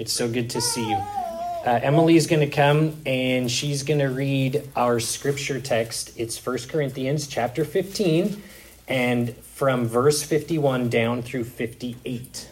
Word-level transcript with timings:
It's 0.00 0.14
so 0.14 0.30
good 0.30 0.48
to 0.50 0.62
see 0.62 0.88
you. 0.88 0.96
Uh, 0.96 1.78
Emily 1.82 2.16
is 2.16 2.26
going 2.26 2.40
to 2.40 2.46
come 2.48 2.96
and 3.04 3.50
she's 3.50 3.82
going 3.82 4.00
to 4.00 4.06
read 4.06 4.66
our 4.74 4.98
scripture 4.98 5.60
text. 5.60 6.12
It's 6.16 6.38
1 6.44 6.56
Corinthians 6.70 7.26
chapter 7.26 7.66
15 7.66 8.42
and 8.88 9.36
from 9.36 9.84
verse 9.84 10.22
51 10.22 10.88
down 10.88 11.20
through 11.20 11.44
58. 11.44 12.48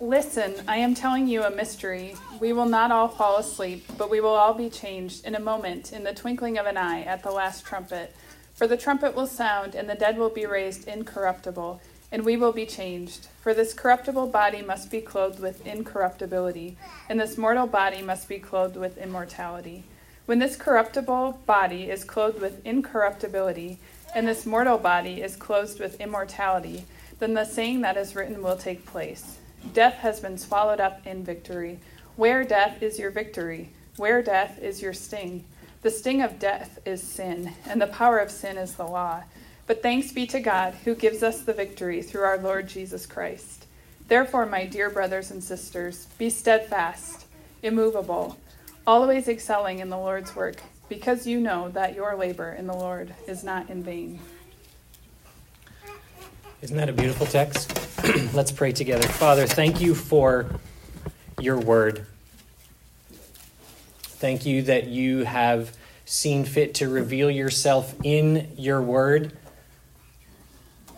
Listen, 0.00 0.54
I 0.66 0.78
am 0.78 0.94
telling 0.94 1.26
you 1.26 1.42
a 1.42 1.50
mystery. 1.50 2.16
We 2.40 2.54
will 2.54 2.64
not 2.64 2.90
all 2.90 3.08
fall 3.08 3.36
asleep, 3.36 3.84
but 3.98 4.08
we 4.08 4.22
will 4.22 4.30
all 4.30 4.54
be 4.54 4.70
changed 4.70 5.26
in 5.26 5.34
a 5.34 5.40
moment, 5.40 5.92
in 5.92 6.02
the 6.02 6.14
twinkling 6.14 6.56
of 6.56 6.64
an 6.64 6.78
eye, 6.78 7.02
at 7.02 7.22
the 7.22 7.30
last 7.30 7.66
trumpet. 7.66 8.16
For 8.54 8.66
the 8.66 8.78
trumpet 8.78 9.14
will 9.14 9.26
sound, 9.26 9.74
and 9.74 9.86
the 9.86 9.94
dead 9.94 10.16
will 10.16 10.30
be 10.30 10.46
raised 10.46 10.88
incorruptible, 10.88 11.82
and 12.12 12.24
we 12.24 12.36
will 12.36 12.52
be 12.52 12.66
changed. 12.66 13.26
For 13.40 13.54
this 13.54 13.72
corruptible 13.72 14.26
body 14.26 14.60
must 14.60 14.90
be 14.90 15.00
clothed 15.00 15.40
with 15.40 15.66
incorruptibility, 15.66 16.76
and 17.08 17.18
this 17.18 17.38
mortal 17.38 17.66
body 17.66 18.02
must 18.02 18.28
be 18.28 18.38
clothed 18.38 18.76
with 18.76 18.98
immortality. 18.98 19.84
When 20.26 20.38
this 20.38 20.54
corruptible 20.54 21.40
body 21.46 21.90
is 21.90 22.04
clothed 22.04 22.40
with 22.40 22.64
incorruptibility, 22.64 23.78
and 24.14 24.28
this 24.28 24.44
mortal 24.44 24.76
body 24.76 25.22
is 25.22 25.34
clothed 25.36 25.80
with 25.80 26.00
immortality, 26.00 26.84
then 27.18 27.32
the 27.32 27.46
saying 27.46 27.80
that 27.80 27.96
is 27.96 28.14
written 28.14 28.42
will 28.42 28.56
take 28.56 28.84
place. 28.84 29.38
Death 29.72 29.94
has 29.94 30.20
been 30.20 30.36
swallowed 30.36 30.80
up 30.80 31.06
in 31.06 31.24
victory. 31.24 31.80
Where 32.16 32.44
death 32.44 32.82
is 32.82 32.98
your 32.98 33.10
victory? 33.10 33.70
Where 33.96 34.22
death 34.22 34.58
is 34.60 34.82
your 34.82 34.92
sting? 34.92 35.44
The 35.80 35.90
sting 35.90 36.20
of 36.20 36.38
death 36.38 36.78
is 36.84 37.02
sin, 37.02 37.54
and 37.66 37.80
the 37.80 37.86
power 37.86 38.18
of 38.18 38.30
sin 38.30 38.58
is 38.58 38.74
the 38.74 38.86
law. 38.86 39.24
But 39.66 39.82
thanks 39.82 40.12
be 40.12 40.26
to 40.28 40.40
God 40.40 40.74
who 40.84 40.94
gives 40.94 41.22
us 41.22 41.42
the 41.42 41.52
victory 41.52 42.02
through 42.02 42.22
our 42.22 42.38
Lord 42.38 42.68
Jesus 42.68 43.06
Christ. 43.06 43.66
Therefore, 44.08 44.46
my 44.46 44.66
dear 44.66 44.90
brothers 44.90 45.30
and 45.30 45.42
sisters, 45.42 46.06
be 46.18 46.28
steadfast, 46.28 47.26
immovable, 47.62 48.36
always 48.86 49.28
excelling 49.28 49.78
in 49.78 49.88
the 49.88 49.96
Lord's 49.96 50.34
work, 50.34 50.56
because 50.88 51.26
you 51.26 51.40
know 51.40 51.70
that 51.70 51.94
your 51.94 52.16
labor 52.16 52.52
in 52.52 52.66
the 52.66 52.76
Lord 52.76 53.14
is 53.26 53.44
not 53.44 53.70
in 53.70 53.82
vain. 53.82 54.20
Isn't 56.60 56.76
that 56.76 56.88
a 56.88 56.92
beautiful 56.92 57.26
text? 57.26 57.72
Let's 58.34 58.52
pray 58.52 58.72
together. 58.72 59.06
Father, 59.06 59.46
thank 59.46 59.80
you 59.80 59.94
for 59.94 60.46
your 61.40 61.58
word. 61.58 62.06
Thank 64.02 64.46
you 64.46 64.62
that 64.62 64.86
you 64.86 65.24
have 65.24 65.76
seen 66.04 66.44
fit 66.44 66.74
to 66.74 66.88
reveal 66.88 67.30
yourself 67.30 67.94
in 68.04 68.52
your 68.56 68.80
word. 68.80 69.32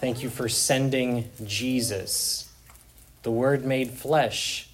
Thank 0.04 0.22
you 0.22 0.28
for 0.28 0.50
sending 0.50 1.30
Jesus, 1.46 2.52
the 3.22 3.30
Word 3.30 3.64
made 3.64 3.90
flesh. 3.90 4.68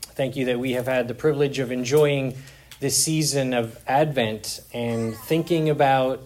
Thank 0.00 0.36
you 0.36 0.44
that 0.44 0.60
we 0.60 0.74
have 0.74 0.86
had 0.86 1.08
the 1.08 1.14
privilege 1.14 1.58
of 1.58 1.72
enjoying 1.72 2.36
this 2.78 2.96
season 2.96 3.52
of 3.52 3.76
Advent 3.88 4.60
and 4.72 5.16
thinking 5.16 5.70
about 5.70 6.22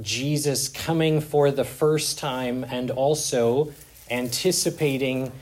Jesus 0.00 0.68
coming 0.70 1.20
for 1.20 1.50
the 1.50 1.64
first 1.64 2.18
time 2.18 2.64
and 2.64 2.90
also 2.90 3.74
anticipating 4.10 5.32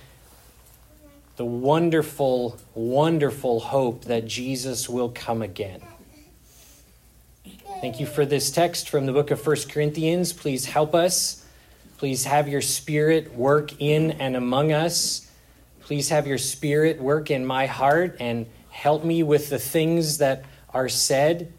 the 1.36 1.44
wonderful, 1.44 2.58
wonderful 2.74 3.60
hope 3.60 4.06
that 4.06 4.26
Jesus 4.26 4.88
will 4.88 5.10
come 5.10 5.40
again. 5.40 5.82
Thank 7.80 7.98
you 7.98 8.04
for 8.04 8.26
this 8.26 8.50
text 8.50 8.90
from 8.90 9.06
the 9.06 9.12
book 9.12 9.30
of 9.30 9.46
1 9.46 9.56
Corinthians. 9.70 10.34
Please 10.34 10.66
help 10.66 10.94
us. 10.94 11.46
Please 11.96 12.24
have 12.24 12.46
your 12.46 12.60
spirit 12.60 13.34
work 13.34 13.80
in 13.80 14.10
and 14.10 14.36
among 14.36 14.70
us. 14.70 15.30
Please 15.80 16.10
have 16.10 16.26
your 16.26 16.36
spirit 16.36 17.00
work 17.00 17.30
in 17.30 17.46
my 17.46 17.64
heart 17.64 18.18
and 18.20 18.44
help 18.68 19.02
me 19.02 19.22
with 19.22 19.48
the 19.48 19.58
things 19.58 20.18
that 20.18 20.44
are 20.74 20.90
said. 20.90 21.54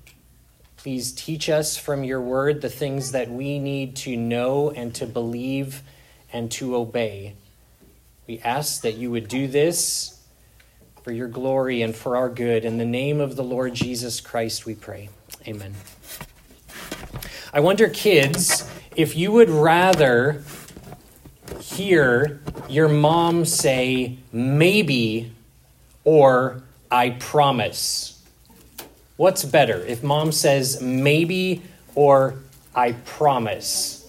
Please 0.77 1.11
teach 1.11 1.49
us 1.49 1.75
from 1.75 2.03
your 2.03 2.21
word 2.21 2.61
the 2.61 2.69
things 2.69 3.13
that 3.13 3.31
we 3.31 3.57
need 3.57 3.95
to 3.95 4.15
know 4.15 4.69
and 4.69 4.93
to 4.93 5.07
believe 5.07 5.81
and 6.31 6.51
to 6.51 6.75
obey. 6.75 7.33
We 8.27 8.37
ask 8.41 8.83
that 8.83 8.93
you 8.93 9.09
would 9.09 9.27
do 9.27 9.47
this 9.47 10.20
for 11.03 11.11
your 11.11 11.27
glory 11.27 11.81
and 11.81 11.95
for 11.95 12.15
our 12.15 12.29
good. 12.29 12.63
In 12.63 12.77
the 12.77 12.85
name 12.85 13.19
of 13.19 13.35
the 13.35 13.43
Lord 13.43 13.73
Jesus 13.73 14.21
Christ, 14.21 14.65
we 14.65 14.75
pray. 14.75 15.09
Amen. 15.47 15.73
I 17.53 17.59
wonder, 17.59 17.89
kids, 17.89 18.69
if 18.95 19.15
you 19.15 19.31
would 19.31 19.49
rather 19.49 20.43
hear 21.59 22.39
your 22.69 22.87
mom 22.87 23.45
say 23.45 24.17
maybe 24.31 25.31
or 26.03 26.63
I 26.89 27.11
promise. 27.11 28.23
What's 29.17 29.43
better, 29.43 29.83
if 29.85 30.03
mom 30.03 30.31
says 30.31 30.81
maybe 30.81 31.61
or 31.95 32.35
I 32.73 32.93
promise? 32.93 34.00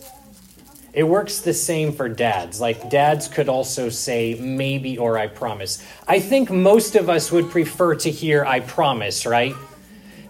It 0.92 1.04
works 1.04 1.40
the 1.40 1.54
same 1.54 1.92
for 1.92 2.08
dads. 2.08 2.60
Like, 2.60 2.90
dads 2.90 3.28
could 3.28 3.48
also 3.48 3.88
say 3.88 4.36
maybe 4.38 4.98
or 4.98 5.16
I 5.16 5.26
promise. 5.26 5.82
I 6.06 6.20
think 6.20 6.50
most 6.50 6.96
of 6.96 7.08
us 7.08 7.32
would 7.32 7.50
prefer 7.50 7.94
to 7.96 8.10
hear 8.10 8.44
I 8.44 8.60
promise, 8.60 9.24
right? 9.24 9.54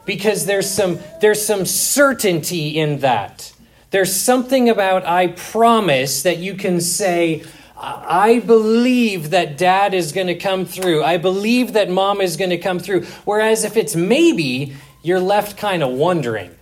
because 0.05 0.47
there's 0.47 0.69
some 0.69 0.99
there's 1.21 1.45
some 1.45 1.67
certainty 1.67 2.79
in 2.79 2.99
that. 3.01 3.53
There's 3.91 4.15
something 4.15 4.69
about 4.69 5.05
I 5.05 5.29
promise 5.29 6.23
that 6.23 6.39
you 6.39 6.55
can 6.55 6.81
say 6.81 7.45
I 7.77 8.39
believe 8.39 9.31
that 9.31 9.59
dad 9.59 9.93
is 9.93 10.13
going 10.13 10.29
to 10.29 10.37
come 10.37 10.65
through. 10.65 11.03
I 11.03 11.17
believe 11.17 11.73
that 11.73 11.91
mom 11.91 12.21
is 12.21 12.37
going 12.37 12.51
to 12.51 12.59
come 12.59 12.79
through. 12.79 13.05
Whereas 13.25 13.65
if 13.65 13.77
it's 13.77 13.97
maybe, 13.97 14.77
you're 15.03 15.19
left 15.19 15.57
kind 15.57 15.83
of 15.83 15.91
wondering. 15.91 16.55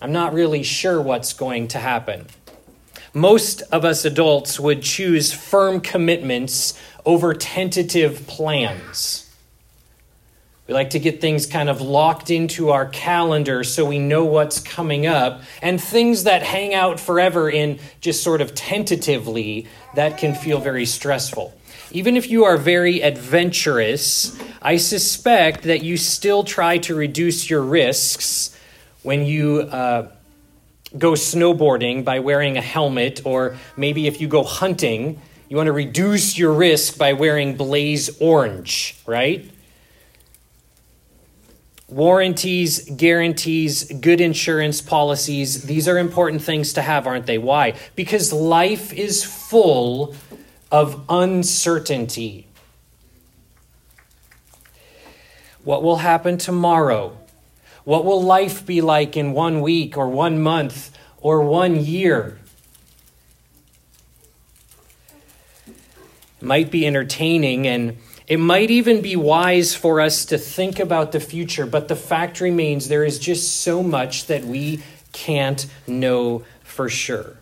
I'm 0.00 0.12
not 0.12 0.32
really 0.32 0.62
sure 0.62 1.00
what's 1.00 1.32
going 1.32 1.68
to 1.68 1.78
happen. 1.78 2.26
Most 3.12 3.62
of 3.72 3.84
us 3.84 4.04
adults 4.04 4.60
would 4.60 4.82
choose 4.82 5.32
firm 5.32 5.80
commitments 5.80 6.80
over 7.04 7.34
tentative 7.34 8.26
plans. 8.26 9.26
We 10.68 10.74
like 10.74 10.90
to 10.90 11.00
get 11.00 11.20
things 11.20 11.46
kind 11.46 11.68
of 11.68 11.80
locked 11.80 12.30
into 12.30 12.70
our 12.70 12.86
calendar 12.86 13.64
so 13.64 13.84
we 13.84 13.98
know 13.98 14.24
what's 14.24 14.60
coming 14.60 15.04
up. 15.04 15.42
And 15.60 15.82
things 15.82 16.22
that 16.22 16.44
hang 16.44 16.74
out 16.74 17.00
forever 17.00 17.50
in 17.50 17.80
just 18.00 18.22
sort 18.22 18.40
of 18.40 18.54
tentatively, 18.54 19.66
that 19.96 20.16
can 20.16 20.32
feel 20.32 20.60
very 20.60 20.86
stressful. 20.86 21.52
Even 21.90 22.16
if 22.16 22.30
you 22.30 22.44
are 22.44 22.56
very 22.56 23.00
adventurous, 23.00 24.38
I 24.62 24.76
suspect 24.76 25.64
that 25.64 25.82
you 25.82 25.96
still 25.96 26.44
try 26.44 26.78
to 26.78 26.94
reduce 26.94 27.50
your 27.50 27.62
risks 27.62 28.56
when 29.02 29.26
you 29.26 29.62
uh, 29.62 30.08
go 30.98 31.12
snowboarding 31.12 32.04
by 32.04 32.18
wearing 32.18 32.56
a 32.56 32.60
helmet, 32.60 33.22
or 33.24 33.56
maybe 33.76 34.06
if 34.06 34.20
you 34.20 34.28
go 34.28 34.42
hunting, 34.42 35.20
you 35.48 35.56
want 35.56 35.66
to 35.66 35.72
reduce 35.72 36.38
your 36.38 36.52
risk 36.52 36.98
by 36.98 37.12
wearing 37.12 37.56
blaze 37.56 38.20
orange, 38.20 38.96
right? 39.06 39.50
Warranties, 41.88 42.88
guarantees, 42.88 43.84
good 43.84 44.20
insurance 44.20 44.80
policies, 44.80 45.64
these 45.64 45.88
are 45.88 45.98
important 45.98 46.42
things 46.42 46.72
to 46.74 46.82
have, 46.82 47.06
aren't 47.06 47.26
they? 47.26 47.38
Why? 47.38 47.74
Because 47.96 48.32
life 48.32 48.92
is 48.92 49.24
full 49.24 50.14
of 50.70 51.04
uncertainty. 51.08 52.46
What 55.64 55.82
will 55.82 55.96
happen 55.96 56.38
tomorrow? 56.38 57.19
What 57.90 58.04
will 58.04 58.22
life 58.22 58.64
be 58.64 58.82
like 58.82 59.16
in 59.16 59.32
one 59.32 59.62
week 59.62 59.96
or 59.96 60.06
one 60.06 60.40
month 60.40 60.96
or 61.20 61.42
one 61.42 61.74
year? 61.84 62.38
It 65.66 65.74
might 66.40 66.70
be 66.70 66.86
entertaining 66.86 67.66
and 67.66 67.98
it 68.28 68.38
might 68.38 68.70
even 68.70 69.00
be 69.00 69.16
wise 69.16 69.74
for 69.74 70.00
us 70.00 70.24
to 70.26 70.38
think 70.38 70.78
about 70.78 71.10
the 71.10 71.18
future, 71.18 71.66
but 71.66 71.88
the 71.88 71.96
fact 71.96 72.40
remains 72.40 72.86
there 72.86 73.04
is 73.04 73.18
just 73.18 73.60
so 73.62 73.82
much 73.82 74.26
that 74.26 74.44
we 74.44 74.84
can't 75.10 75.66
know 75.88 76.44
for 76.62 76.88
sure. 76.88 77.38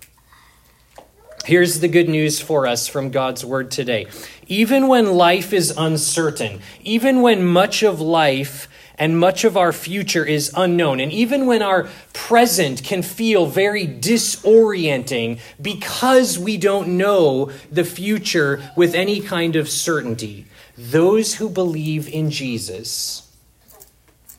Here's 1.44 1.80
the 1.80 1.88
good 1.88 2.08
news 2.08 2.40
for 2.40 2.66
us 2.66 2.88
from 2.88 3.10
God's 3.10 3.44
word 3.44 3.70
today. 3.70 4.06
Even 4.46 4.88
when 4.88 5.12
life 5.12 5.52
is 5.52 5.74
uncertain, 5.76 6.62
even 6.82 7.20
when 7.20 7.44
much 7.44 7.82
of 7.82 8.00
life 8.00 8.66
and 8.98 9.18
much 9.18 9.44
of 9.44 9.56
our 9.56 9.72
future 9.72 10.24
is 10.24 10.52
unknown, 10.56 11.00
and 11.00 11.12
even 11.12 11.46
when 11.46 11.62
our 11.62 11.88
present 12.12 12.82
can 12.82 13.02
feel 13.02 13.46
very 13.46 13.86
disorienting 13.86 15.38
because 15.60 16.38
we 16.38 16.56
don't 16.56 16.88
know 16.88 17.50
the 17.70 17.84
future 17.84 18.60
with 18.76 18.94
any 18.94 19.20
kind 19.20 19.56
of 19.56 19.68
certainty, 19.68 20.46
those 20.76 21.34
who 21.34 21.48
believe 21.48 22.08
in 22.08 22.30
Jesus 22.30 23.24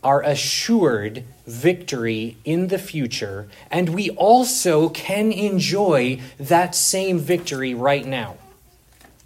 are 0.03 0.23
assured 0.23 1.23
victory 1.45 2.37
in 2.45 2.67
the 2.67 2.77
future, 2.77 3.49
and 3.69 3.89
we 3.89 4.09
also 4.11 4.89
can 4.89 5.31
enjoy 5.31 6.19
that 6.39 6.73
same 6.73 7.19
victory 7.19 7.73
right 7.73 8.05
now. 8.05 8.37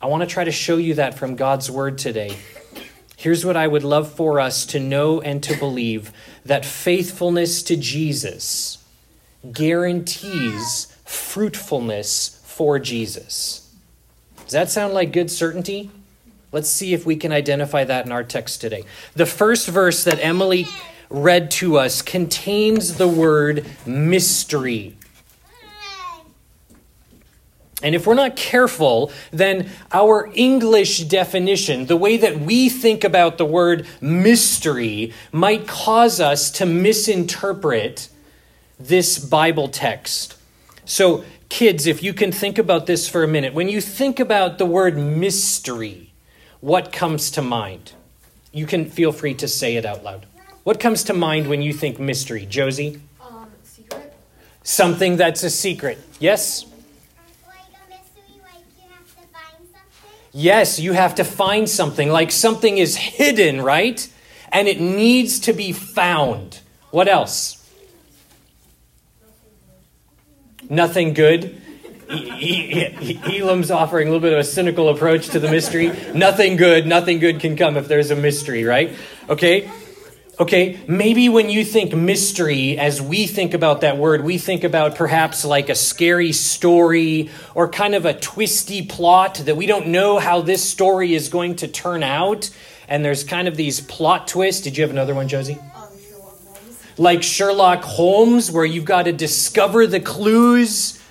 I 0.01 0.07
want 0.07 0.21
to 0.21 0.27
try 0.27 0.43
to 0.43 0.51
show 0.51 0.77
you 0.77 0.95
that 0.95 1.17
from 1.17 1.35
God's 1.35 1.69
Word 1.69 1.97
today. 1.97 2.35
Here's 3.17 3.45
what 3.45 3.55
I 3.55 3.67
would 3.67 3.83
love 3.83 4.11
for 4.11 4.39
us 4.39 4.65
to 4.67 4.79
know 4.79 5.21
and 5.21 5.41
to 5.43 5.57
believe 5.57 6.11
that 6.45 6.65
faithfulness 6.65 7.63
to 7.63 7.77
Jesus 7.77 8.83
guarantees 9.51 10.95
fruitfulness 11.05 12.41
for 12.45 12.79
Jesus. 12.79 13.73
Does 14.43 14.51
that 14.51 14.69
sound 14.69 14.93
like 14.93 15.11
good 15.11 15.31
certainty? 15.31 15.89
Let's 16.51 16.69
see 16.69 16.93
if 16.93 17.05
we 17.05 17.15
can 17.15 17.31
identify 17.31 17.83
that 17.83 18.05
in 18.05 18.11
our 18.11 18.23
text 18.23 18.61
today. 18.61 18.83
The 19.15 19.25
first 19.25 19.67
verse 19.67 20.03
that 20.03 20.19
Emily 20.19 20.67
read 21.09 21.49
to 21.51 21.77
us 21.77 22.01
contains 22.01 22.97
the 22.97 23.07
word 23.07 23.65
mystery. 23.85 24.97
And 27.83 27.93
if 27.93 28.07
we're 28.07 28.13
not 28.13 28.37
careful, 28.37 29.11
then 29.31 29.69
our 29.91 30.31
English 30.33 31.01
definition, 31.01 31.85
the 31.87 31.97
way 31.97 32.15
that 32.15 32.39
we 32.39 32.69
think 32.69 33.03
about 33.03 33.37
the 33.37 33.45
word 33.45 33.85
mystery, 33.99 35.13
might 35.33 35.67
cause 35.67 36.21
us 36.21 36.49
to 36.51 36.65
misinterpret 36.65 38.07
this 38.79 39.19
Bible 39.19 39.67
text. 39.67 40.37
So, 40.85 41.25
kids, 41.49 41.85
if 41.85 42.01
you 42.01 42.13
can 42.13 42.31
think 42.31 42.57
about 42.57 42.85
this 42.85 43.07
for 43.07 43.21
a 43.21 43.27
minute, 43.27 43.53
when 43.53 43.67
you 43.67 43.81
think 43.81 44.19
about 44.19 44.57
the 44.57 44.65
word 44.65 44.97
mystery, 44.97 46.13
what 46.61 46.93
comes 46.93 47.31
to 47.31 47.41
mind? 47.41 47.91
You 48.53 48.65
can 48.65 48.89
feel 48.89 49.11
free 49.11 49.33
to 49.35 49.47
say 49.47 49.75
it 49.75 49.85
out 49.85 50.03
loud. 50.05 50.25
What 50.63 50.79
comes 50.79 51.03
to 51.05 51.13
mind 51.13 51.47
when 51.47 51.61
you 51.61 51.73
think 51.73 51.99
mystery? 51.99 52.45
Josie? 52.45 53.01
Um, 53.19 53.47
secret? 53.63 54.13
Something 54.63 55.17
that's 55.17 55.43
a 55.43 55.49
secret. 55.49 55.99
Yes? 56.19 56.65
Yes, 60.33 60.79
you 60.79 60.93
have 60.93 61.15
to 61.15 61.23
find 61.23 61.69
something. 61.69 62.09
Like 62.09 62.31
something 62.31 62.79
is 62.79 62.97
hidden, 62.97 63.61
right? 63.61 64.07
And 64.51 64.67
it 64.67 64.81
needs 64.81 65.39
to 65.41 65.53
be 65.53 65.71
found. 65.71 66.59
What 66.89 67.07
else? 67.07 67.59
Nothing 70.69 71.13
good. 71.13 71.61
Elam's 72.09 73.71
offering 73.71 74.07
a 74.07 74.11
little 74.11 74.21
bit 74.21 74.33
of 74.33 74.39
a 74.39 74.43
cynical 74.43 74.89
approach 74.89 75.29
to 75.29 75.39
the 75.39 75.49
mystery. 75.49 75.91
nothing 76.13 76.57
good, 76.57 76.85
nothing 76.85 77.19
good 77.19 77.39
can 77.39 77.55
come 77.55 77.77
if 77.77 77.87
there's 77.87 78.11
a 78.11 78.15
mystery, 78.15 78.63
right? 78.63 78.95
Okay? 79.29 79.69
Okay, 80.43 80.77
maybe 80.89 81.29
when 81.29 81.49
you 81.49 81.63
think 81.63 81.95
mystery, 81.95 82.77
as 82.77 83.01
we 83.01 83.27
think 83.27 83.53
about 83.53 83.79
that 83.79 83.95
word, 83.97 84.25
we 84.25 84.37
think 84.37 84.65
about 84.65 84.95
perhaps 84.95 85.45
like 85.45 85.69
a 85.69 85.73
scary 85.73 86.33
story 86.33 87.29
or 87.55 87.69
kind 87.69 87.95
of 87.95 88.05
a 88.05 88.13
twisty 88.13 88.85
plot 88.85 89.35
that 89.45 89.55
we 89.55 89.65
don't 89.65 89.87
know 89.87 90.19
how 90.19 90.41
this 90.41 90.61
story 90.61 91.15
is 91.15 91.29
going 91.29 91.55
to 91.55 91.69
turn 91.69 92.03
out. 92.03 92.49
And 92.89 93.05
there's 93.05 93.23
kind 93.23 93.47
of 93.47 93.55
these 93.55 93.79
plot 93.79 94.27
twists. 94.27 94.61
Did 94.61 94.75
you 94.75 94.83
have 94.83 94.91
another 94.91 95.15
one, 95.15 95.29
Josie? 95.29 95.53
Um, 95.53 95.87
Sherlock. 95.97 96.35
Like 96.97 97.23
Sherlock 97.23 97.81
Holmes, 97.81 98.51
where 98.51 98.65
you've 98.65 98.83
got 98.83 99.03
to 99.03 99.13
discover 99.13 99.87
the 99.87 100.01
clues. 100.01 101.01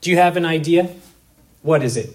Do 0.00 0.10
you 0.10 0.16
have 0.16 0.36
an 0.36 0.44
idea? 0.44 0.90
What 1.62 1.84
is 1.84 1.96
it? 1.96 2.10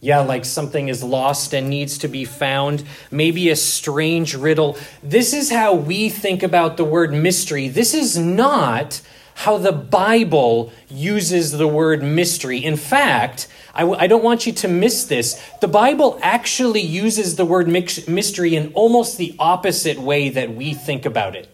Yeah, 0.00 0.20
like 0.20 0.44
something 0.44 0.88
is 0.88 1.02
lost 1.02 1.52
and 1.52 1.68
needs 1.68 1.98
to 1.98 2.08
be 2.08 2.24
found. 2.24 2.84
Maybe 3.10 3.48
a 3.48 3.56
strange 3.56 4.36
riddle. 4.36 4.76
This 5.02 5.32
is 5.32 5.50
how 5.50 5.74
we 5.74 6.08
think 6.08 6.44
about 6.44 6.76
the 6.76 6.84
word 6.84 7.12
mystery. 7.12 7.68
This 7.68 7.94
is 7.94 8.16
not 8.16 9.00
how 9.34 9.58
the 9.58 9.72
Bible 9.72 10.72
uses 10.88 11.52
the 11.52 11.66
word 11.66 12.02
mystery. 12.02 12.64
In 12.64 12.76
fact, 12.76 13.48
I 13.74 13.80
w- 13.80 13.98
I 13.98 14.06
don't 14.06 14.24
want 14.24 14.46
you 14.46 14.52
to 14.52 14.68
miss 14.68 15.04
this. 15.04 15.40
The 15.60 15.68
Bible 15.68 16.18
actually 16.22 16.80
uses 16.80 17.34
the 17.36 17.44
word 17.44 17.68
mystery 17.68 18.54
in 18.54 18.72
almost 18.74 19.18
the 19.18 19.34
opposite 19.38 19.98
way 19.98 20.28
that 20.28 20.54
we 20.54 20.74
think 20.74 21.06
about 21.06 21.34
it. 21.34 21.48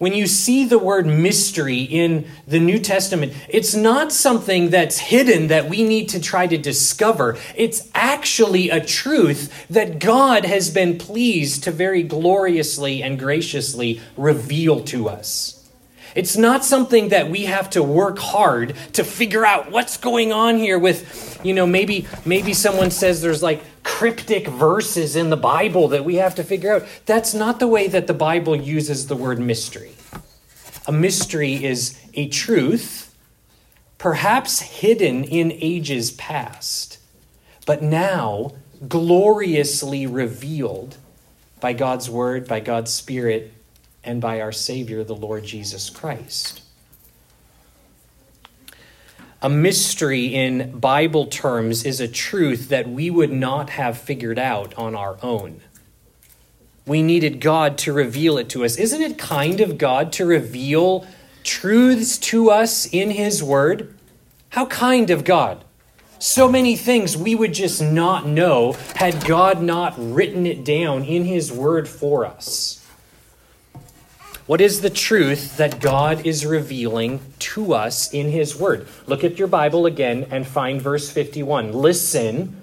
When 0.00 0.14
you 0.14 0.26
see 0.26 0.64
the 0.64 0.78
word 0.78 1.06
mystery 1.06 1.82
in 1.82 2.24
the 2.48 2.58
New 2.58 2.78
Testament, 2.78 3.34
it's 3.50 3.74
not 3.74 4.12
something 4.12 4.70
that's 4.70 4.96
hidden 4.96 5.48
that 5.48 5.68
we 5.68 5.82
need 5.82 6.08
to 6.08 6.20
try 6.20 6.46
to 6.46 6.56
discover. 6.56 7.36
It's 7.54 7.86
actually 7.94 8.70
a 8.70 8.82
truth 8.82 9.52
that 9.68 9.98
God 9.98 10.46
has 10.46 10.70
been 10.70 10.96
pleased 10.96 11.64
to 11.64 11.70
very 11.70 12.02
gloriously 12.02 13.02
and 13.02 13.18
graciously 13.18 14.00
reveal 14.16 14.80
to 14.84 15.06
us. 15.10 15.68
It's 16.14 16.34
not 16.34 16.64
something 16.64 17.10
that 17.10 17.28
we 17.28 17.44
have 17.44 17.68
to 17.70 17.82
work 17.82 18.18
hard 18.18 18.74
to 18.94 19.04
figure 19.04 19.44
out 19.44 19.70
what's 19.70 19.98
going 19.98 20.32
on 20.32 20.56
here 20.56 20.78
with, 20.78 21.38
you 21.44 21.52
know, 21.52 21.66
maybe 21.66 22.06
maybe 22.24 22.54
someone 22.54 22.90
says 22.90 23.20
there's 23.20 23.42
like 23.42 23.62
cryptic 23.82 24.46
verses 24.48 25.16
in 25.16 25.30
the 25.30 25.36
Bible 25.36 25.88
that 25.88 26.04
we 26.04 26.16
have 26.16 26.34
to 26.36 26.44
figure 26.44 26.74
out. 26.74 26.86
That's 27.06 27.34
not 27.34 27.58
the 27.58 27.68
way 27.68 27.88
that 27.88 28.06
the 28.06 28.14
Bible 28.14 28.56
uses 28.56 29.06
the 29.06 29.16
word 29.16 29.38
mystery. 29.38 29.92
A 30.86 30.92
mystery 30.92 31.64
is 31.64 31.98
a 32.14 32.28
truth, 32.28 33.14
perhaps 33.98 34.60
hidden 34.60 35.24
in 35.24 35.52
ages 35.52 36.10
past, 36.12 36.98
but 37.66 37.82
now 37.82 38.52
gloriously 38.88 40.06
revealed 40.06 40.96
by 41.60 41.72
God's 41.72 42.08
word, 42.08 42.48
by 42.48 42.60
God's 42.60 42.92
Spirit, 42.92 43.52
and 44.02 44.20
by 44.20 44.40
our 44.40 44.52
Savior, 44.52 45.04
the 45.04 45.14
Lord 45.14 45.44
Jesus 45.44 45.90
Christ. 45.90 46.59
A 49.42 49.48
mystery 49.48 50.34
in 50.34 50.78
Bible 50.78 51.24
terms 51.24 51.86
is 51.86 51.98
a 51.98 52.06
truth 52.06 52.68
that 52.68 52.90
we 52.90 53.08
would 53.08 53.32
not 53.32 53.70
have 53.70 53.96
figured 53.96 54.38
out 54.38 54.74
on 54.76 54.94
our 54.94 55.16
own. 55.22 55.62
We 56.86 57.02
needed 57.02 57.40
God 57.40 57.78
to 57.78 57.92
reveal 57.92 58.36
it 58.36 58.50
to 58.50 58.66
us. 58.66 58.76
Isn't 58.76 59.00
it 59.00 59.16
kind 59.16 59.62
of 59.62 59.78
God 59.78 60.12
to 60.14 60.26
reveal 60.26 61.06
truths 61.42 62.18
to 62.18 62.50
us 62.50 62.84
in 62.86 63.12
His 63.12 63.42
Word? 63.42 63.94
How 64.50 64.66
kind 64.66 65.08
of 65.08 65.24
God. 65.24 65.64
So 66.18 66.46
many 66.46 66.76
things 66.76 67.16
we 67.16 67.34
would 67.34 67.54
just 67.54 67.80
not 67.80 68.26
know 68.26 68.72
had 68.96 69.24
God 69.24 69.62
not 69.62 69.94
written 69.96 70.46
it 70.46 70.64
down 70.64 71.02
in 71.04 71.24
His 71.24 71.50
Word 71.50 71.88
for 71.88 72.26
us. 72.26 72.79
What 74.50 74.60
is 74.60 74.80
the 74.80 74.90
truth 74.90 75.58
that 75.58 75.78
God 75.78 76.26
is 76.26 76.44
revealing 76.44 77.20
to 77.38 77.72
us 77.72 78.12
in 78.12 78.30
His 78.32 78.56
Word? 78.58 78.88
Look 79.06 79.22
at 79.22 79.38
your 79.38 79.46
Bible 79.46 79.86
again 79.86 80.26
and 80.28 80.44
find 80.44 80.82
verse 80.82 81.08
51. 81.08 81.72
Listen. 81.72 82.60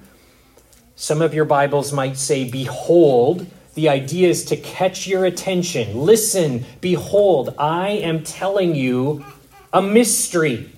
Some 0.97 1.21
of 1.21 1.33
your 1.33 1.45
Bibles 1.45 1.93
might 1.93 2.17
say, 2.17 2.43
Behold. 2.43 3.47
The 3.75 3.87
idea 3.87 4.27
is 4.27 4.43
to 4.47 4.57
catch 4.57 5.07
your 5.07 5.23
attention. 5.23 5.95
Listen, 5.95 6.65
behold, 6.81 7.55
I 7.57 7.91
am 7.91 8.21
telling 8.25 8.75
you 8.75 9.25
a 9.71 9.81
mystery. 9.81 10.69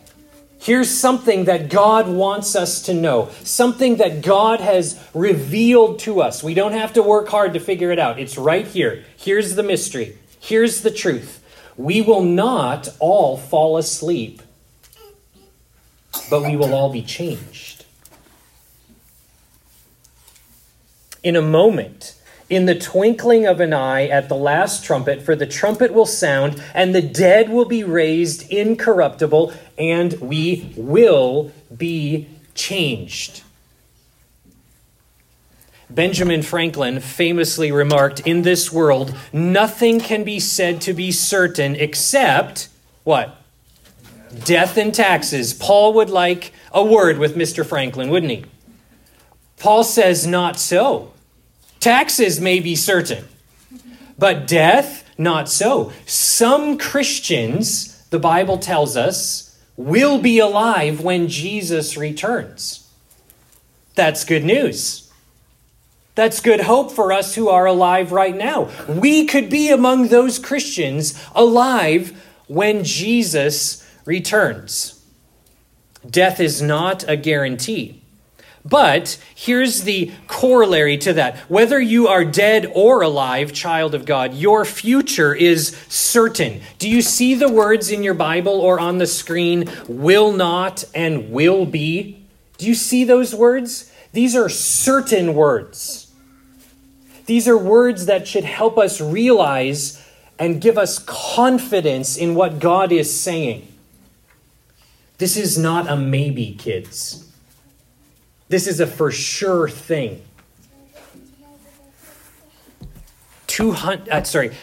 Here's 0.60 0.92
something 0.92 1.46
that 1.46 1.72
God 1.72 2.08
wants 2.08 2.56
us 2.56 2.84
to 2.84 2.94
know, 2.94 3.32
something 3.44 3.96
that 3.96 4.22
God 4.22 4.60
has 4.60 5.04
revealed 5.16 5.98
to 6.02 6.22
us. 6.22 6.44
We 6.44 6.54
don't 6.54 6.74
have 6.74 6.94
to 6.94 7.02
work 7.02 7.30
hard 7.30 7.56
to 7.56 7.60
figure 7.60 7.92
it 7.92 7.98
out. 7.98 8.20
It's 8.20 8.38
right 8.38 8.68
here. 8.68 9.06
Here's 9.18 9.56
the 9.56 9.64
mystery. 9.64 10.19
Here's 10.40 10.82
the 10.82 10.92
truth. 10.92 11.44
We 11.78 12.02
will 12.02 12.24
not 12.24 12.90
all 13.00 13.38
fall 13.38 13.78
asleep, 13.78 14.42
but 16.30 16.44
we 16.44 16.56
will 16.56 16.74
all 16.74 16.92
be 16.92 17.02
changed. 17.02 17.86
In 21.24 21.36
a 21.36 21.42
moment, 21.42 22.16
in 22.50 22.66
the 22.66 22.76
twinkling 22.76 23.46
of 23.46 23.60
an 23.60 23.74
eye 23.74 24.08
at 24.08 24.28
the 24.28 24.36
last 24.36 24.84
trumpet, 24.84 25.22
for 25.22 25.36
the 25.36 25.46
trumpet 25.46 25.94
will 25.94 26.06
sound, 26.06 26.62
and 26.74 26.96
the 26.96 27.02
dead 27.02 27.50
will 27.50 27.66
be 27.66 27.84
raised 27.84 28.50
incorruptible, 28.52 29.54
and 29.78 30.14
we 30.20 30.74
will 30.76 31.52
be 31.76 32.28
changed. 32.56 33.44
Benjamin 35.90 36.44
Franklin 36.44 37.00
famously 37.00 37.72
remarked 37.72 38.20
In 38.22 38.44
this 38.44 38.72
world, 38.72 39.16
nothing 39.34 40.00
can 40.00 40.24
be 40.24 40.40
said 40.40 40.82
to 40.82 40.94
be 40.94 41.12
certain 41.12 41.76
except 41.76 42.70
what? 43.04 43.36
Death 44.46 44.78
and 44.78 44.94
taxes. 44.94 45.54
Paul 45.54 45.94
would 45.94 46.10
like 46.10 46.54
a 46.72 46.84
word 46.84 47.18
with 47.18 47.36
Mr. 47.36 47.66
Franklin, 47.66 48.10
wouldn't 48.10 48.32
he? 48.32 48.46
Paul 49.58 49.84
says, 49.84 50.28
Not 50.28 50.60
so. 50.60 51.14
Taxes 51.80 52.40
may 52.40 52.60
be 52.60 52.76
certain, 52.76 53.26
but 54.18 54.46
death, 54.48 55.10
not 55.18 55.50
so. 55.50 55.92
Some 56.06 56.78
Christians, 56.78 58.06
the 58.10 58.20
Bible 58.20 58.58
tells 58.58 58.98
us, 58.98 59.58
will 59.78 60.20
be 60.20 60.40
alive 60.40 61.02
when 61.02 61.30
Jesus 61.30 61.96
returns. 61.96 62.88
That's 63.96 64.26
good 64.26 64.44
news. 64.44 65.09
That's 66.16 66.42
good 66.42 66.62
hope 66.62 66.92
for 66.92 67.14
us 67.14 67.36
who 67.36 67.50
are 67.50 67.66
alive 67.66 68.12
right 68.12 68.36
now. 68.36 68.70
We 68.88 69.26
could 69.26 69.50
be 69.50 69.70
among 69.70 70.08
those 70.08 70.38
Christians 70.38 71.20
alive 71.34 72.22
when 72.48 72.84
Jesus 72.84 73.88
returns. 74.06 75.04
Death 76.10 76.40
is 76.40 76.62
not 76.62 77.08
a 77.08 77.16
guarantee. 77.16 78.00
But 78.66 79.18
here's 79.36 79.84
the 79.84 80.12
corollary 80.28 80.98
to 81.00 81.14
that. 81.14 81.38
Whether 81.50 81.80
you 81.80 82.08
are 82.08 82.26
dead 82.26 82.70
or 82.76 83.02
alive, 83.02 83.54
child 83.54 83.96
of 83.96 84.06
God, 84.06 84.34
your 84.34 84.66
future 84.66 85.34
is 85.34 85.70
certain. 85.88 86.62
Do 86.78 86.90
you 86.90 87.02
see 87.02 87.36
the 87.36 87.52
words 87.52 87.90
in 87.90 88.04
your 88.04 88.14
Bible 88.14 88.60
or 88.60 88.80
on 88.80 88.98
the 88.98 89.08
screen, 89.08 89.70
will 89.88 90.34
not 90.34 90.84
and 90.94 91.32
will 91.32 91.66
be? 91.66 92.26
Do 92.58 92.68
you 92.68 92.76
see 92.76 93.06
those 93.06 93.34
words? 93.34 93.92
These 94.12 94.36
are 94.36 94.50
certain 94.50 95.34
words. 95.34 96.12
These 97.26 97.48
are 97.48 97.58
words 97.58 98.08
that 98.08 98.28
should 98.28 98.44
help 98.44 98.78
us 98.78 99.00
realize 99.00 100.04
and 100.40 100.62
give 100.62 100.78
us 100.78 101.00
confidence 101.00 102.18
in 102.18 102.34
what 102.34 102.60
God 102.60 102.92
is 102.92 103.20
saying. 103.20 103.68
This 105.20 105.36
is 105.38 105.58
not 105.58 105.90
a 105.90 105.96
maybe, 105.96 106.54
kids. 106.54 107.30
This 108.48 108.66
is 108.66 108.80
a 108.80 108.88
for 108.88 109.12
sure 109.12 109.70
thing. 109.70 110.24
200, 113.48 114.10
uh, 114.10 114.24
sorry, 114.24 114.56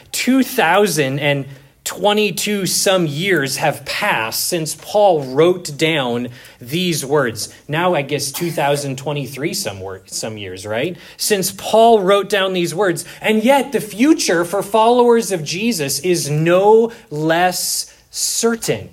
2022 1.87 2.67
some 2.67 3.07
years 3.07 3.59
have 3.59 3.85
passed 3.85 4.45
since 4.49 4.75
Paul 4.75 5.23
wrote 5.23 5.79
down 5.79 6.29
these 6.59 7.07
words. 7.07 7.55
Now 7.69 7.95
I 7.95 8.03
guess 8.03 8.33
2023 8.33 9.55
some 9.55 10.01
some 10.07 10.37
years, 10.37 10.67
right? 10.67 10.99
Since 11.17 11.53
Paul 11.53 12.03
wrote 12.03 12.29
down 12.29 12.55
these 12.55 12.75
words. 12.75 13.05
And 13.21 13.45
yet 13.45 13.71
the 13.71 13.81
future 13.81 14.45
for 14.45 14.63
followers 14.63 15.31
of 15.31 15.45
Jesus 15.45 16.01
is 16.01 16.29
no 16.29 16.93
less 17.09 17.97
certain. 18.11 18.91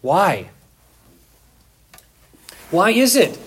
Why? 0.00 0.50
Why 2.70 2.90
is 2.90 3.14
it 3.14 3.38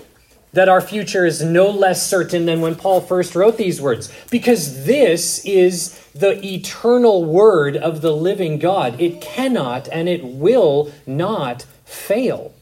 that 0.56 0.68
our 0.68 0.80
future 0.80 1.24
is 1.24 1.42
no 1.42 1.70
less 1.70 2.06
certain 2.06 2.46
than 2.46 2.60
when 2.60 2.74
Paul 2.74 3.00
first 3.00 3.34
wrote 3.34 3.56
these 3.56 3.80
words? 3.80 4.12
Because 4.30 4.84
this 4.84 5.44
is 5.44 5.98
the 6.14 6.44
eternal 6.44 7.24
word 7.24 7.76
of 7.76 8.00
the 8.00 8.12
living 8.12 8.58
God. 8.58 9.00
It 9.00 9.20
cannot 9.20 9.88
and 9.88 10.08
it 10.08 10.24
will 10.24 10.92
not 11.06 11.62
fail. 11.84 12.52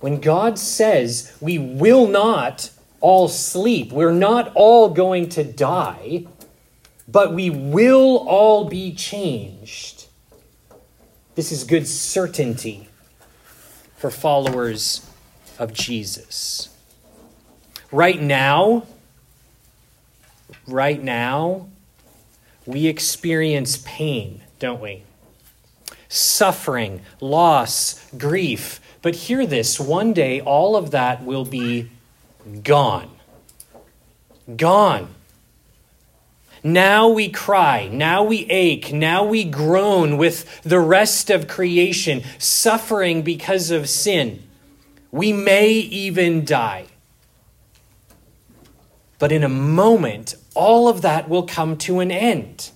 When 0.00 0.20
God 0.20 0.58
says 0.58 1.36
we 1.40 1.58
will 1.58 2.06
not 2.06 2.70
all 3.00 3.26
sleep, 3.26 3.90
we're 3.90 4.12
not 4.12 4.52
all 4.54 4.90
going 4.90 5.28
to 5.30 5.42
die, 5.42 6.26
but 7.08 7.34
we 7.34 7.50
will 7.50 8.18
all 8.28 8.68
be 8.68 8.94
changed 8.94 9.98
this 11.38 11.52
is 11.52 11.62
good 11.62 11.86
certainty 11.86 12.87
for 13.98 14.10
followers 14.10 15.04
of 15.58 15.72
Jesus. 15.74 16.70
Right 17.90 18.20
now, 18.20 18.86
right 20.66 21.02
now, 21.02 21.68
we 22.64 22.86
experience 22.86 23.82
pain, 23.84 24.42
don't 24.58 24.80
we? 24.80 25.02
Suffering, 26.08 27.02
loss, 27.20 28.06
grief. 28.16 28.80
But 29.02 29.14
hear 29.14 29.46
this 29.46 29.80
one 29.80 30.12
day, 30.12 30.40
all 30.40 30.76
of 30.76 30.92
that 30.92 31.24
will 31.24 31.44
be 31.44 31.90
gone. 32.62 33.10
Gone. 34.56 35.14
Now 36.62 37.08
we 37.08 37.28
cry, 37.28 37.88
now 37.88 38.24
we 38.24 38.46
ache, 38.46 38.92
now 38.92 39.24
we 39.24 39.44
groan 39.44 40.16
with 40.16 40.62
the 40.62 40.80
rest 40.80 41.30
of 41.30 41.48
creation, 41.48 42.22
suffering 42.38 43.22
because 43.22 43.70
of 43.70 43.88
sin. 43.88 44.42
We 45.10 45.32
may 45.32 45.70
even 45.70 46.44
die. 46.44 46.86
But 49.18 49.32
in 49.32 49.42
a 49.42 49.48
moment, 49.48 50.34
all 50.54 50.88
of 50.88 51.02
that 51.02 51.28
will 51.28 51.44
come 51.44 51.76
to 51.78 52.00
an 52.00 52.10
end. 52.10 52.70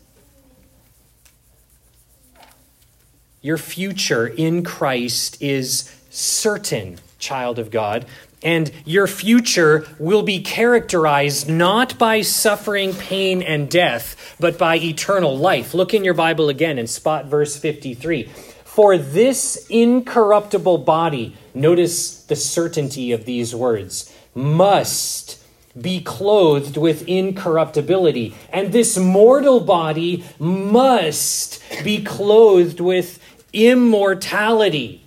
Your 3.41 3.59
future 3.59 4.27
in 4.27 4.62
Christ 4.62 5.41
is 5.43 5.93
certain, 6.11 6.99
child 7.19 7.59
of 7.59 7.71
God, 7.71 8.07
and 8.43 8.71
your 8.85 9.07
future 9.07 9.87
will 9.99 10.23
be 10.23 10.41
characterized 10.41 11.49
not 11.49 11.99
by 11.99 12.23
suffering, 12.23 12.93
pain, 12.95 13.43
and 13.43 13.71
death, 13.71 14.37
but 14.41 14.59
by 14.59 14.77
eternal 14.77 15.37
life. 15.37 15.75
Look 15.75 15.95
in 15.95 16.05
your 16.05 16.15
Bible 16.15 16.49
again 16.49 16.79
and 16.79 16.89
spot 16.89 17.27
verse 17.27 17.57
53. 17.57 18.25
For 18.65 18.97
this 18.97 19.67
incorruptible 19.69 20.79
body, 20.79 21.37
notice 21.55 22.25
the 22.25 22.37
certainty 22.37 23.13
of 23.13 23.27
these 23.27 23.55
words, 23.55 24.13
must 24.35 25.39
be 25.79 26.01
clothed 26.01 26.77
with 26.77 27.07
incorruptibility, 27.09 28.35
and 28.51 28.73
this 28.73 28.99
mortal 28.99 29.61
body 29.61 30.25
must 30.39 31.63
be 31.83 32.03
clothed 32.03 32.81
with 32.81 33.19
immortality. 33.53 35.01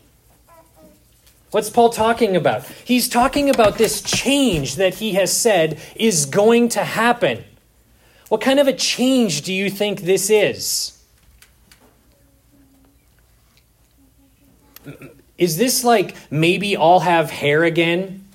What's 1.55 1.69
Paul 1.69 1.87
talking 1.89 2.35
about? 2.35 2.65
He's 2.83 3.07
talking 3.07 3.49
about 3.49 3.77
this 3.77 4.01
change 4.01 4.75
that 4.75 4.95
he 4.95 5.13
has 5.13 5.31
said 5.31 5.79
is 5.95 6.25
going 6.25 6.67
to 6.67 6.83
happen. 6.83 7.45
What 8.27 8.41
kind 8.41 8.59
of 8.59 8.67
a 8.67 8.73
change 8.73 9.43
do 9.43 9.53
you 9.53 9.69
think 9.69 10.01
this 10.01 10.29
is? 10.29 11.01
Is 15.37 15.55
this 15.55 15.85
like 15.85 16.17
maybe 16.29 16.75
I'll 16.75 16.99
have 16.99 17.31
hair 17.31 17.63
again? 17.63 18.27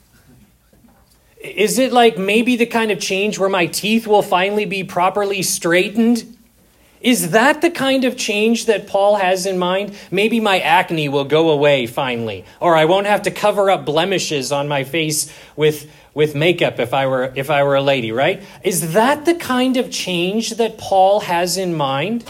Is 1.42 1.78
it 1.78 1.92
like 1.92 2.16
maybe 2.16 2.56
the 2.56 2.64
kind 2.64 2.90
of 2.90 3.00
change 3.00 3.38
where 3.38 3.50
my 3.50 3.66
teeth 3.66 4.06
will 4.06 4.22
finally 4.22 4.64
be 4.64 4.82
properly 4.82 5.42
straightened? 5.42 6.38
Is 7.00 7.30
that 7.30 7.62
the 7.62 7.70
kind 7.70 8.04
of 8.04 8.16
change 8.16 8.66
that 8.66 8.86
Paul 8.86 9.16
has 9.16 9.46
in 9.46 9.58
mind? 9.58 9.96
Maybe 10.10 10.38
my 10.38 10.60
acne 10.60 11.08
will 11.08 11.24
go 11.24 11.50
away 11.50 11.86
finally, 11.86 12.44
or 12.60 12.76
I 12.76 12.84
won't 12.84 13.06
have 13.06 13.22
to 13.22 13.30
cover 13.30 13.70
up 13.70 13.86
blemishes 13.86 14.52
on 14.52 14.68
my 14.68 14.84
face 14.84 15.32
with, 15.56 15.90
with 16.12 16.34
makeup 16.34 16.78
if 16.78 16.92
I, 16.92 17.06
were, 17.06 17.32
if 17.34 17.48
I 17.48 17.62
were 17.62 17.76
a 17.76 17.82
lady, 17.82 18.12
right? 18.12 18.42
Is 18.62 18.92
that 18.92 19.24
the 19.24 19.34
kind 19.34 19.78
of 19.78 19.90
change 19.90 20.50
that 20.56 20.76
Paul 20.76 21.20
has 21.20 21.56
in 21.56 21.74
mind? 21.74 22.24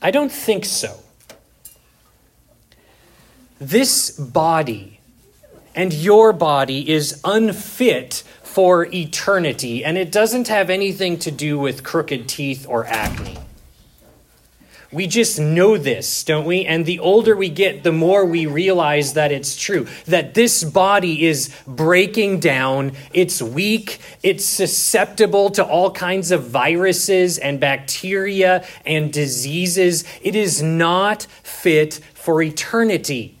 I 0.00 0.10
don't 0.10 0.32
think 0.32 0.64
so. 0.64 0.98
This 3.58 4.10
body 4.10 5.00
and 5.74 5.92
your 5.92 6.32
body 6.32 6.90
is 6.90 7.20
unfit 7.24 8.22
for 8.54 8.86
eternity, 8.94 9.84
and 9.84 9.98
it 9.98 10.12
doesn't 10.12 10.46
have 10.46 10.70
anything 10.70 11.18
to 11.18 11.32
do 11.32 11.58
with 11.58 11.82
crooked 11.82 12.28
teeth 12.28 12.64
or 12.68 12.86
acne. 12.86 13.36
We 14.92 15.08
just 15.08 15.40
know 15.40 15.76
this, 15.76 16.22
don't 16.22 16.46
we? 16.46 16.64
And 16.64 16.86
the 16.86 17.00
older 17.00 17.34
we 17.34 17.48
get, 17.48 17.82
the 17.82 17.90
more 17.90 18.24
we 18.24 18.46
realize 18.46 19.14
that 19.14 19.32
it's 19.32 19.56
true. 19.56 19.88
That 20.06 20.34
this 20.34 20.62
body 20.62 21.26
is 21.26 21.52
breaking 21.66 22.38
down, 22.38 22.92
it's 23.12 23.42
weak, 23.42 23.98
it's 24.22 24.44
susceptible 24.44 25.50
to 25.50 25.64
all 25.64 25.90
kinds 25.90 26.30
of 26.30 26.44
viruses 26.44 27.38
and 27.38 27.58
bacteria 27.58 28.64
and 28.86 29.12
diseases. 29.12 30.04
It 30.22 30.36
is 30.36 30.62
not 30.62 31.24
fit 31.42 31.94
for 32.14 32.40
eternity. 32.40 33.36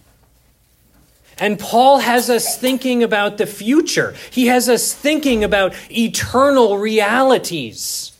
And 1.38 1.58
Paul 1.58 1.98
has 1.98 2.30
us 2.30 2.56
thinking 2.58 3.02
about 3.02 3.38
the 3.38 3.46
future. 3.46 4.14
He 4.30 4.46
has 4.46 4.68
us 4.68 4.92
thinking 4.92 5.42
about 5.42 5.74
eternal 5.90 6.78
realities. 6.78 8.12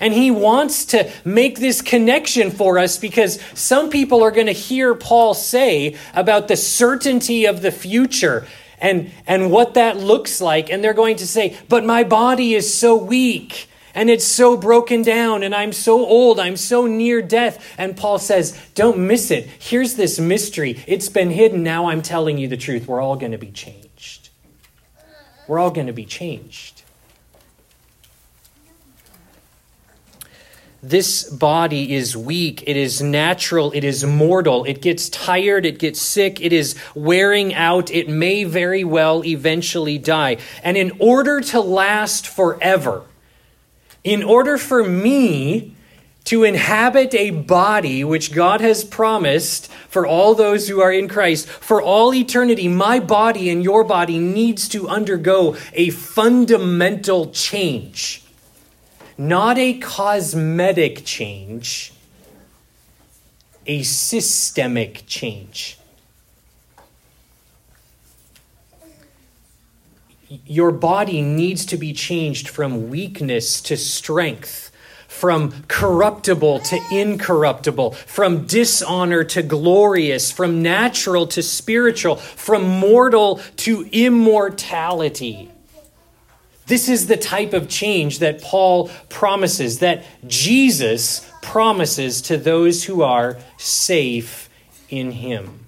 And 0.00 0.12
he 0.12 0.30
wants 0.30 0.86
to 0.86 1.10
make 1.24 1.60
this 1.60 1.80
connection 1.80 2.50
for 2.50 2.78
us 2.78 2.98
because 2.98 3.40
some 3.54 3.90
people 3.90 4.22
are 4.22 4.30
going 4.30 4.46
to 4.46 4.52
hear 4.52 4.94
Paul 4.94 5.34
say 5.34 5.96
about 6.14 6.48
the 6.48 6.56
certainty 6.56 7.44
of 7.44 7.62
the 7.62 7.70
future 7.70 8.46
and, 8.78 9.10
and 9.26 9.50
what 9.50 9.74
that 9.74 9.96
looks 9.96 10.40
like. 10.40 10.70
And 10.70 10.82
they're 10.82 10.94
going 10.94 11.16
to 11.16 11.26
say, 11.26 11.56
But 11.68 11.84
my 11.84 12.04
body 12.04 12.54
is 12.54 12.72
so 12.72 12.96
weak 12.96 13.68
and 13.94 14.10
it's 14.10 14.24
so 14.24 14.56
broken 14.56 15.02
down, 15.02 15.42
and 15.42 15.54
I'm 15.54 15.72
so 15.72 16.04
old, 16.04 16.40
I'm 16.40 16.56
so 16.56 16.86
near 16.86 17.22
death. 17.22 17.74
And 17.78 17.96
Paul 17.96 18.18
says, 18.18 18.58
Don't 18.74 18.98
miss 18.98 19.30
it. 19.30 19.46
Here's 19.58 19.94
this 19.94 20.18
mystery. 20.18 20.82
It's 20.86 21.08
been 21.08 21.30
hidden. 21.30 21.62
Now 21.62 21.86
I'm 21.86 22.02
telling 22.02 22.38
you 22.38 22.48
the 22.48 22.56
truth. 22.56 22.86
We're 22.86 23.00
all 23.00 23.16
going 23.16 23.32
to 23.32 23.38
be 23.38 23.50
changed. 23.50 24.30
We're 25.46 25.58
all 25.58 25.70
going 25.70 25.86
to 25.86 25.92
be 25.92 26.06
changed. 26.06 26.74
this 30.84 31.24
body 31.24 31.94
is 31.94 32.14
weak, 32.14 32.62
it 32.66 32.76
is 32.76 33.00
natural, 33.00 33.72
it 33.72 33.84
is 33.84 34.04
mortal, 34.04 34.64
it 34.64 34.82
gets 34.82 35.08
tired, 35.08 35.64
it 35.64 35.78
gets 35.78 36.00
sick, 36.00 36.40
it 36.42 36.52
is 36.52 36.76
wearing 36.94 37.54
out, 37.54 37.90
it 37.90 38.08
may 38.08 38.44
very 38.44 38.84
well 38.84 39.24
eventually 39.24 39.96
die. 39.96 40.36
And 40.62 40.76
in 40.76 40.92
order 40.98 41.40
to 41.40 41.60
last 41.60 42.26
forever, 42.26 43.02
in 44.04 44.22
order 44.22 44.56
for 44.56 44.84
me 44.84 45.74
to 46.24 46.44
inhabit 46.44 47.14
a 47.14 47.30
body 47.30 48.04
which 48.04 48.32
God 48.32 48.60
has 48.60 48.84
promised 48.84 49.70
for 49.88 50.06
all 50.06 50.34
those 50.34 50.68
who 50.68 50.80
are 50.80 50.92
in 50.92 51.08
Christ, 51.08 51.48
for 51.48 51.82
all 51.82 52.14
eternity, 52.14 52.68
my 52.68 53.00
body 53.00 53.50
and 53.50 53.62
your 53.62 53.84
body 53.84 54.18
needs 54.18 54.68
to 54.68 54.88
undergo 54.88 55.56
a 55.74 55.90
fundamental 55.90 57.30
change 57.30 58.24
not 59.16 59.58
a 59.58 59.74
cosmetic 59.78 61.04
change, 61.04 61.92
a 63.66 63.82
systemic 63.82 65.04
change. 65.06 65.78
Your 70.46 70.70
body 70.70 71.22
needs 71.22 71.66
to 71.66 71.76
be 71.76 71.92
changed 71.92 72.48
from 72.48 72.88
weakness 72.90 73.60
to 73.62 73.76
strength, 73.76 74.70
from 75.08 75.64
corruptible 75.68 76.60
to 76.60 76.80
incorruptible, 76.90 77.92
from 77.92 78.46
dishonor 78.46 79.24
to 79.24 79.42
glorious, 79.42 80.32
from 80.32 80.62
natural 80.62 81.26
to 81.28 81.42
spiritual, 81.42 82.16
from 82.16 82.64
mortal 82.64 83.40
to 83.56 83.88
immortality. 83.92 85.50
This 86.66 86.88
is 86.88 87.06
the 87.06 87.16
type 87.16 87.52
of 87.52 87.68
change 87.68 88.20
that 88.20 88.40
Paul 88.40 88.88
promises, 89.08 89.80
that 89.80 90.04
Jesus 90.26 91.30
promises 91.42 92.22
to 92.22 92.38
those 92.38 92.84
who 92.84 93.02
are 93.02 93.36
safe 93.58 94.48
in 94.88 95.12
him. 95.12 95.63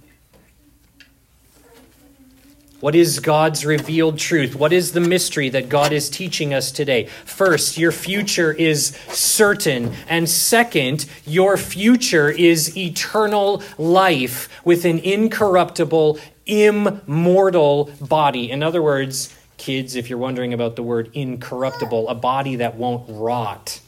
What 2.81 2.95
is 2.95 3.21
God's 3.21 3.65
revealed 3.65 4.19
truth? 4.19 4.55
What 4.55 4.73
is 4.73 4.93
the 4.93 5.01
mystery 5.01 5.49
that 5.49 5.69
God 5.69 5.93
is 5.93 6.11
teaching 6.11 6.53
us 6.53 6.71
today? 6.71 7.07
First, 7.25 7.79
your 7.79 7.93
future 7.93 8.53
is 8.53 8.89
certain. 9.09 9.95
And 10.09 10.29
second, 10.29 11.07
your 11.25 11.57
future 11.57 12.31
is 12.31 12.77
eternal 12.77 13.63
life 13.79 14.49
with 14.65 14.85
an 14.85 14.99
incorruptible, 14.99 16.19
immortal 16.45 17.91
body. 18.01 18.51
In 18.51 18.63
other 18.63 18.83
words, 18.83 19.35
Kids, 19.57 19.97
if 19.97 20.11
you're 20.11 20.19
wondering 20.19 20.53
about 20.53 20.77
the 20.77 20.83
word 20.83 21.11
incorruptible, 21.15 22.09
a 22.09 22.15
body 22.15 22.57
that 22.57 22.77
won't 22.77 23.05
rot. 23.09 23.81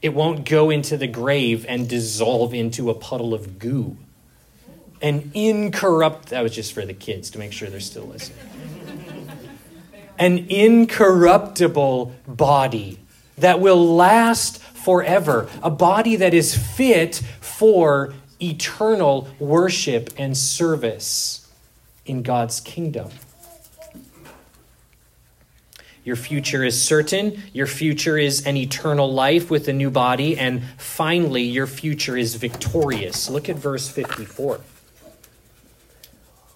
It 0.00 0.14
won't 0.14 0.48
go 0.48 0.70
into 0.70 0.96
the 0.96 1.06
grave 1.06 1.66
and 1.68 1.88
dissolve 1.88 2.54
into 2.54 2.90
a 2.90 2.94
puddle 2.94 3.34
of 3.34 3.58
goo. 3.58 3.96
An 5.02 5.30
incorrupt, 5.34 6.28
that 6.28 6.42
was 6.42 6.54
just 6.54 6.72
for 6.72 6.86
the 6.86 6.94
kids 6.94 7.30
to 7.30 7.38
make 7.38 7.52
sure 7.52 7.68
they're 7.68 7.80
still 7.80 8.04
listening. 8.06 8.38
An 10.18 10.46
incorruptible 10.48 12.14
body 12.28 13.00
that 13.38 13.60
will 13.60 13.94
last 13.96 14.62
forever, 14.62 15.48
a 15.62 15.70
body 15.70 16.16
that 16.16 16.32
is 16.32 16.56
fit 16.56 17.16
for 17.40 18.14
eternal 18.40 19.28
worship 19.38 20.10
and 20.16 20.36
service 20.36 21.50
in 22.06 22.22
God's 22.22 22.60
kingdom. 22.60 23.10
Your 26.04 26.16
future 26.16 26.64
is 26.64 26.80
certain. 26.80 27.40
Your 27.52 27.68
future 27.68 28.18
is 28.18 28.44
an 28.44 28.56
eternal 28.56 29.12
life 29.12 29.50
with 29.50 29.68
a 29.68 29.72
new 29.72 29.90
body. 29.90 30.36
And 30.36 30.64
finally, 30.76 31.42
your 31.42 31.68
future 31.68 32.16
is 32.16 32.34
victorious. 32.34 33.30
Look 33.30 33.48
at 33.48 33.56
verse 33.56 33.88
54. 33.88 34.60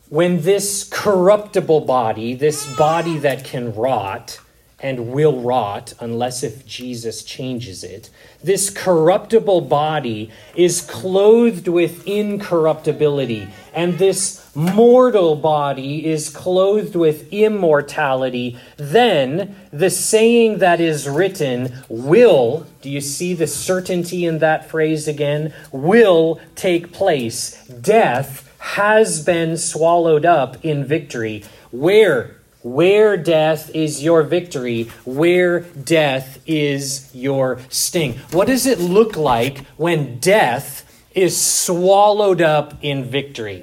When 0.09 0.43
this 0.43 0.89
corruptible 0.89 1.81
body, 1.81 2.35
this 2.35 2.77
body 2.77 3.19
that 3.19 3.45
can 3.45 3.75
rot, 3.75 4.41
and 4.79 5.13
will 5.13 5.41
rot 5.41 5.95
unless 6.01 6.43
if 6.43 6.67
Jesus 6.67 7.23
changes 7.23 7.83
it. 7.83 8.11
This 8.45 8.69
corruptible 8.69 9.63
body 9.63 10.31
is 10.55 10.83
clothed 10.83 11.67
with 11.67 12.07
incorruptibility, 12.07 13.49
and 13.75 13.99
this 13.99 14.55
mortal 14.55 15.35
body 15.35 16.07
is 16.07 16.29
clothed 16.29 16.95
with 16.95 17.33
immortality. 17.33 18.59
Then 18.77 19.57
the 19.73 19.91
saying 19.91 20.59
that 20.59 20.81
is 20.81 21.09
written 21.09 21.75
will, 21.89 22.67
do 22.83 22.91
you 22.91 23.01
see 23.01 23.33
the 23.35 23.47
certainty 23.47 24.27
in 24.27 24.39
that 24.39 24.69
phrase 24.69 25.09
again? 25.09 25.55
Will 25.73 26.39
take 26.55 26.93
place. 26.93 27.67
Death 27.67 28.46
has 28.75 29.25
been 29.25 29.57
swallowed 29.57 30.27
up 30.27 30.65
in 30.65 30.85
victory. 30.85 31.45
Where 31.71 32.33
where 32.63 33.17
death 33.17 33.71
is 33.77 34.03
your 34.03 34.25
victory, 34.25 34.91
where 35.05 35.61
death 35.61 36.41
is 36.47 37.09
your 37.15 37.61
sting. 37.69 38.15
What 38.33 38.49
does 38.49 38.67
it 38.67 38.81
look 38.81 39.17
like 39.17 39.59
when 39.77 40.19
death 40.19 40.83
is 41.15 41.41
swallowed 41.41 42.43
up 42.43 42.75
in 42.83 43.05
victory? 43.05 43.63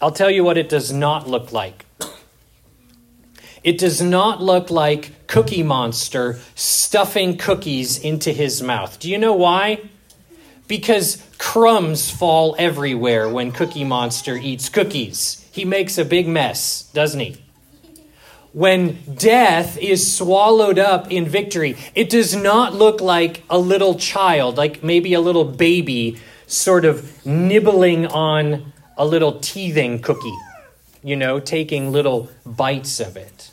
I'll 0.00 0.12
tell 0.12 0.30
you 0.30 0.42
what 0.42 0.56
it 0.56 0.70
does 0.70 0.90
not 0.90 1.28
look 1.28 1.52
like. 1.52 1.84
It 3.62 3.76
does 3.76 4.00
not 4.00 4.42
look 4.42 4.70
like 4.70 5.26
Cookie 5.26 5.62
Monster 5.62 6.38
stuffing 6.54 7.36
cookies 7.36 7.98
into 7.98 8.32
his 8.32 8.62
mouth. 8.62 8.98
Do 8.98 9.10
you 9.10 9.18
know 9.18 9.34
why? 9.34 9.90
Because 10.68 11.22
crumbs 11.38 12.10
fall 12.10 12.56
everywhere 12.58 13.28
when 13.28 13.52
Cookie 13.52 13.84
Monster 13.84 14.36
eats 14.36 14.68
cookies. 14.68 15.46
He 15.52 15.64
makes 15.64 15.96
a 15.98 16.04
big 16.04 16.26
mess, 16.26 16.90
doesn't 16.92 17.20
he? 17.20 17.36
When 18.52 18.98
death 19.14 19.76
is 19.78 20.16
swallowed 20.16 20.78
up 20.78 21.12
in 21.12 21.26
victory, 21.26 21.76
it 21.94 22.08
does 22.08 22.34
not 22.34 22.74
look 22.74 23.00
like 23.00 23.42
a 23.50 23.58
little 23.58 23.96
child, 23.96 24.56
like 24.56 24.82
maybe 24.82 25.12
a 25.12 25.20
little 25.20 25.44
baby 25.44 26.18
sort 26.46 26.84
of 26.84 27.24
nibbling 27.26 28.06
on 28.06 28.72
a 28.96 29.04
little 29.04 29.38
teething 29.40 30.00
cookie, 30.00 30.36
you 31.04 31.16
know, 31.16 31.38
taking 31.38 31.92
little 31.92 32.30
bites 32.46 32.98
of 32.98 33.16
it. 33.16 33.50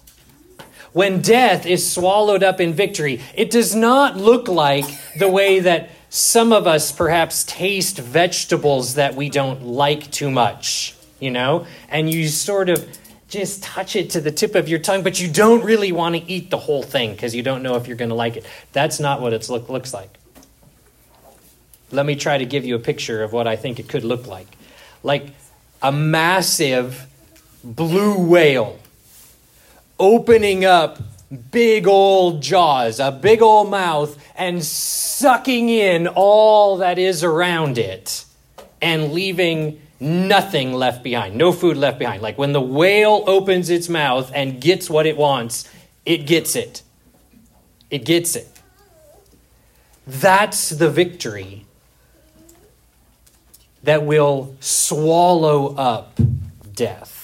When 0.93 1.21
death 1.21 1.65
is 1.65 1.91
swallowed 1.91 2.43
up 2.43 2.61
in 2.61 2.71
victory, 2.73 3.19
it 3.35 3.49
does 3.49 3.75
not 3.75 4.15
look 4.15 4.47
like 4.47 4.85
the 5.17 5.27
way 5.27 5.59
that 5.59 5.89
some 6.13 6.53
of 6.53 6.67
us 6.67 6.91
perhaps 6.91 7.43
taste 7.43 7.97
vegetables 7.97 8.95
that 8.95 9.15
we 9.15 9.29
don't 9.29 9.63
like 9.63 10.11
too 10.11 10.29
much 10.29 10.95
you 11.23 11.31
know, 11.31 11.65
and 11.87 12.11
you 12.11 12.27
sort 12.27 12.69
of 12.69 12.85
just 13.29 13.63
touch 13.63 13.95
it 13.95 14.09
to 14.09 14.19
the 14.19 14.29
tip 14.29 14.55
of 14.55 14.67
your 14.67 14.77
tongue, 14.77 15.03
but 15.03 15.21
you 15.21 15.31
don't 15.31 15.63
really 15.63 15.93
want 15.93 16.15
to 16.15 16.31
eat 16.31 16.51
the 16.51 16.57
whole 16.57 16.83
thing 16.83 17.13
because 17.13 17.33
you 17.33 17.41
don't 17.41 17.63
know 17.63 17.75
if 17.75 17.87
you're 17.87 17.95
going 17.95 18.09
to 18.09 18.15
like 18.15 18.35
it. 18.35 18.45
That's 18.73 18.99
not 18.99 19.21
what 19.21 19.31
it 19.31 19.47
look, 19.49 19.69
looks 19.69 19.93
like. 19.93 20.09
Let 21.91 22.05
me 22.05 22.15
try 22.15 22.37
to 22.37 22.45
give 22.45 22.65
you 22.65 22.75
a 22.75 22.79
picture 22.79 23.23
of 23.23 23.31
what 23.31 23.47
I 23.47 23.55
think 23.55 23.79
it 23.79 23.87
could 23.87 24.03
look 24.03 24.27
like. 24.27 24.47
Like 25.01 25.27
a 25.81 25.93
massive 25.93 27.07
blue 27.63 28.17
whale 28.17 28.79
opening 29.97 30.65
up 30.65 30.99
big 31.33 31.87
old 31.87 32.41
jaws, 32.41 32.99
a 32.99 33.11
big 33.11 33.41
old 33.41 33.69
mouth, 33.69 34.17
and 34.35 34.63
sucking 34.63 35.69
in 35.69 36.07
all 36.07 36.77
that 36.77 36.97
is 36.97 37.23
around 37.23 37.77
it 37.77 38.25
and 38.81 39.13
leaving 39.13 39.81
nothing 39.99 40.73
left 40.73 41.03
behind, 41.03 41.35
no 41.35 41.51
food 41.51 41.77
left 41.77 41.97
behind. 41.97 42.21
Like 42.21 42.37
when 42.37 42.53
the 42.53 42.61
whale 42.61 43.23
opens 43.25 43.69
its 43.69 43.87
mouth 43.87 44.31
and 44.35 44.59
gets 44.59 44.89
what 44.89 45.05
it 45.05 45.17
wants, 45.17 45.69
it 46.05 46.27
gets 46.27 46.55
it. 46.55 46.81
It 47.89 48.05
gets 48.05 48.35
it. 48.35 48.49
That's 50.05 50.69
the 50.69 50.89
victory 50.89 51.65
that 53.83 54.03
will 54.03 54.55
swallow 54.59 55.75
up 55.75 56.19
death. 56.73 57.22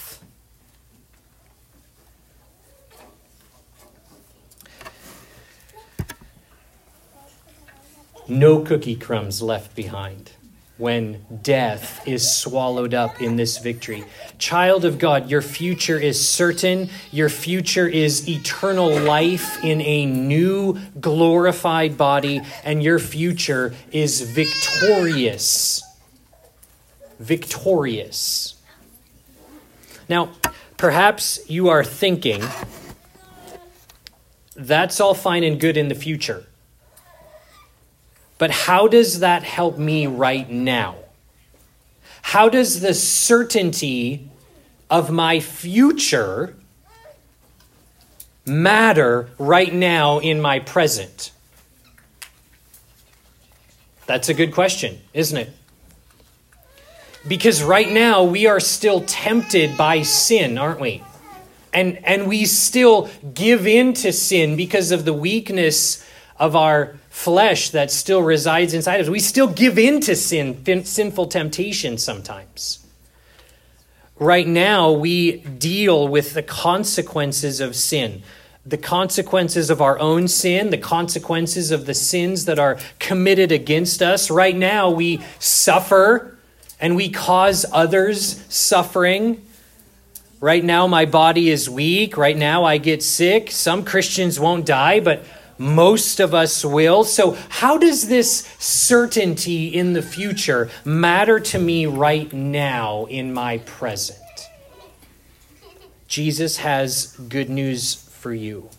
No 8.30 8.60
cookie 8.60 8.96
crumbs 8.96 9.42
left 9.42 9.76
behind 9.76 10.32
when 10.78 11.26
death 11.42 12.08
is 12.08 12.38
swallowed 12.38 12.94
up 12.94 13.22
in 13.22 13.36
this 13.36 13.58
victory. 13.58 14.06
Child 14.38 14.86
of 14.86 14.98
God, 14.98 15.30
your 15.30 15.42
future 15.42 16.00
is 16.00 16.26
certain. 16.26 16.90
Your 17.12 17.28
future 17.28 17.88
is 17.88 18.30
eternal 18.30 18.98
life 19.00 19.62
in 19.62 19.82
a 19.82 20.06
new 20.06 20.80
glorified 21.02 21.98
body, 21.98 22.42
and 22.64 22.82
your 22.82 22.98
future 22.98 23.74
is 23.92 24.22
victorious. 24.22 25.84
Victorious. 27.20 28.56
Now, 30.08 30.30
perhaps 30.78 31.40
you 31.50 31.68
are 31.68 31.84
thinking, 31.84 32.42
that's 34.56 35.02
all 35.02 35.14
fine 35.14 35.44
and 35.44 35.60
good 35.60 35.76
in 35.76 35.90
the 35.90 35.96
future. 35.96 36.46
But 38.40 38.52
how 38.52 38.88
does 38.88 39.20
that 39.20 39.44
help 39.44 39.78
me 39.78 40.08
right 40.08 40.50
now? 40.50 40.96
How 42.24 42.50
does 42.50 42.80
the 42.80 42.94
certainty 42.94 44.32
of 44.90 45.12
my 45.12 45.42
future 45.42 46.56
matter 48.46 49.30
right 49.38 49.74
now 49.74 50.20
in 50.20 50.42
my 50.42 50.60
present? 50.60 51.32
That's 54.06 54.30
a 54.30 54.34
good 54.34 54.54
question, 54.54 55.00
isn't 55.14 55.38
it? 55.38 55.52
Because 57.28 57.62
right 57.62 57.92
now 57.92 58.24
we 58.24 58.48
are 58.48 58.62
still 58.62 59.02
tempted 59.02 59.78
by 59.78 60.02
sin, 60.04 60.58
aren't 60.58 60.80
we? 60.80 61.04
And, 61.74 62.04
and 62.06 62.28
we 62.28 62.46
still 62.46 63.10
give 63.34 63.68
in 63.68 63.94
to 63.96 64.14
sin 64.14 64.56
because 64.56 64.92
of 64.92 65.04
the 65.04 65.14
weakness 65.14 66.04
of 66.40 66.56
our 66.56 66.96
flesh 67.20 67.72
that 67.72 67.92
still 67.92 68.22
resides 68.22 68.74
inside 68.74 69.02
us. 69.02 69.10
We 69.10 69.20
still 69.20 69.48
give 69.48 69.78
in 69.78 70.00
to 70.02 70.16
sin, 70.16 70.64
sinful 70.86 71.28
temptation 71.28 71.98
sometimes. 71.98 72.86
Right 74.18 74.48
now, 74.48 74.94
we 74.94 75.38
deal 75.38 76.08
with 76.08 76.34
the 76.34 76.44
consequences 76.44 77.60
of 77.60 77.76
sin 77.76 78.24
the 78.66 78.78
consequences 78.78 79.72
of 79.72 79.82
our 79.82 79.98
own 79.98 80.28
sin, 80.28 80.70
the 80.70 80.78
consequences 80.78 81.72
of 81.72 81.88
the 81.88 81.94
sins 81.94 82.46
that 82.46 82.60
are 82.60 82.78
committed 83.00 83.52
against 83.52 84.04
us. 84.04 84.30
Right 84.30 84.56
now, 84.56 84.92
we 84.92 85.22
suffer 85.40 86.38
and 86.80 86.96
we 86.96 87.10
cause 87.10 87.66
others 87.72 88.46
suffering. 88.54 89.44
Right 90.40 90.64
now, 90.64 90.86
my 90.86 91.06
body 91.06 91.50
is 91.50 91.68
weak. 91.68 92.16
Right 92.16 92.38
now, 92.38 92.64
I 92.64 92.78
get 92.78 93.02
sick. 93.02 93.50
Some 93.50 93.84
Christians 93.84 94.40
won't 94.40 94.68
die, 94.68 95.00
but 95.00 95.24
most 95.60 96.22
of 96.22 96.34
us 96.34 96.64
will. 96.64 97.04
So, 97.04 97.38
how 97.50 97.78
does 97.78 98.08
this 98.08 98.48
certainty 98.58 99.68
in 99.68 99.94
the 99.94 100.02
future 100.02 100.72
matter 100.86 101.40
to 101.40 101.60
me 101.60 101.86
right 101.86 102.32
now 102.32 103.06
in 103.06 103.34
my 103.34 103.60
present? 103.60 104.18
Jesus 106.08 106.58
has 106.58 107.08
good 107.28 107.50
news 107.50 107.94
for 107.94 108.34
you. 108.34 108.70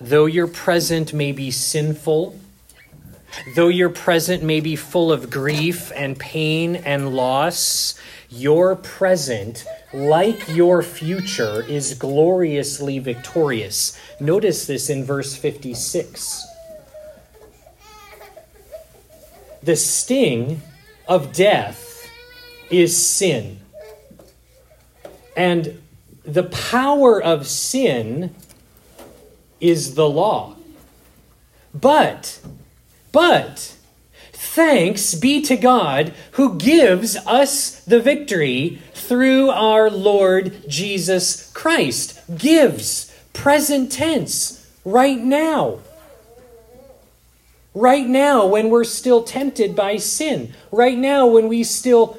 Though 0.00 0.26
your 0.26 0.48
present 0.48 1.14
may 1.14 1.30
be 1.30 1.50
sinful, 1.50 2.38
though 3.54 3.68
your 3.68 3.88
present 3.88 4.42
may 4.42 4.60
be 4.60 4.74
full 4.74 5.12
of 5.12 5.30
grief 5.30 5.92
and 5.94 6.18
pain 6.18 6.74
and 6.74 7.14
loss, 7.14 7.94
your 8.30 8.76
present, 8.76 9.64
like 9.92 10.48
your 10.48 10.82
future, 10.82 11.64
is 11.66 11.94
gloriously 11.94 12.98
victorious. 12.98 13.98
Notice 14.20 14.66
this 14.66 14.88
in 14.88 15.04
verse 15.04 15.36
56. 15.36 16.46
The 19.62 19.76
sting 19.76 20.62
of 21.08 21.32
death 21.32 22.08
is 22.70 22.96
sin. 22.96 23.60
And 25.36 25.82
the 26.24 26.44
power 26.44 27.20
of 27.20 27.46
sin 27.46 28.34
is 29.60 29.94
the 29.94 30.08
law. 30.08 30.56
But, 31.74 32.40
but, 33.12 33.76
Thanks 34.42 35.14
be 35.14 35.42
to 35.42 35.54
God 35.54 36.14
who 36.32 36.56
gives 36.56 37.14
us 37.26 37.84
the 37.84 38.00
victory 38.00 38.80
through 38.94 39.50
our 39.50 39.90
Lord 39.90 40.66
Jesus 40.66 41.52
Christ. 41.52 42.18
Gives, 42.38 43.14
present 43.34 43.92
tense, 43.92 44.66
right 44.82 45.18
now. 45.18 45.80
Right 47.74 48.06
now, 48.06 48.46
when 48.46 48.70
we're 48.70 48.84
still 48.84 49.22
tempted 49.22 49.76
by 49.76 49.98
sin. 49.98 50.54
Right 50.72 50.96
now, 50.96 51.26
when 51.26 51.46
we 51.46 51.62
still 51.62 52.16